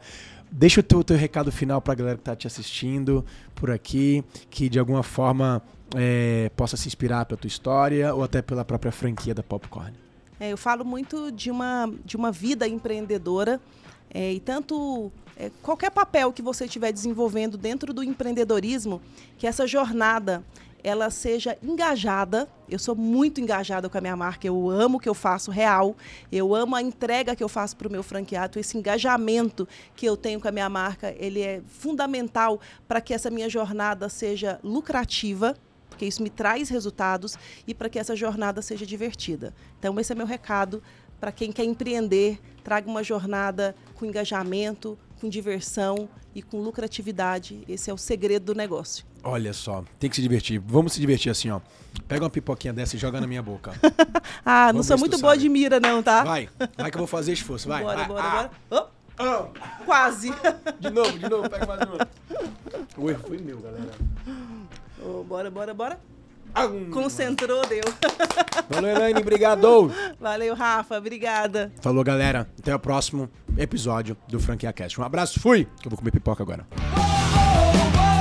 [0.55, 3.25] Deixa o teu, teu recado final para a galera que está te assistindo
[3.55, 5.63] por aqui, que de alguma forma
[5.95, 9.93] é, possa se inspirar pela tua história ou até pela própria franquia da Popcorn.
[10.39, 13.59] É, eu falo muito de uma, de uma vida empreendedora
[14.13, 19.01] é, e tanto é, qualquer papel que você estiver desenvolvendo dentro do empreendedorismo,
[19.39, 20.43] que essa jornada
[20.83, 22.47] ela seja engajada.
[22.69, 25.95] Eu sou muito engajada com a minha marca, eu amo o que eu faço real,
[26.31, 30.17] eu amo a entrega que eu faço para o meu franqueado, esse engajamento que eu
[30.17, 35.55] tenho com a minha marca, ele é fundamental para que essa minha jornada seja lucrativa,
[35.89, 39.53] porque isso me traz resultados e para que essa jornada seja divertida.
[39.77, 40.81] Então esse é meu recado
[41.23, 47.63] para quem quer empreender, traga uma jornada com engajamento, com diversão e com lucratividade.
[47.67, 49.05] Esse é o segredo do negócio.
[49.23, 50.59] Olha só, tem que se divertir.
[50.59, 51.61] Vamos se divertir assim, ó.
[52.07, 53.71] Pega uma pipoquinha dessa e joga na minha boca.
[54.45, 55.43] ah, Vamos não sou muito boa sabe.
[55.43, 56.23] de mira, não, tá?
[56.23, 57.83] Vai, vai que eu vou fazer esforço, vai.
[57.83, 58.07] Bora, vai.
[58.07, 58.31] bora, ah.
[58.69, 58.89] bora.
[58.89, 58.93] Oh.
[59.19, 59.85] Oh.
[59.85, 60.33] Quase.
[60.79, 61.99] De novo, de novo, pega mais de novo.
[62.97, 63.91] O erro foi meu, galera.
[65.03, 65.99] Oh, bora, bora, bora.
[66.91, 67.81] Concentrou, deu.
[68.69, 69.91] Valeu, Elaine, obrigado.
[70.19, 71.71] Valeu, Rafa, obrigada.
[71.81, 72.47] Falou, galera.
[72.59, 74.99] Até o próximo episódio do Franquia Cast.
[74.99, 76.65] Um abraço, fui, que eu vou comer pipoca agora.
[76.71, 78.12] Oh, oh, oh,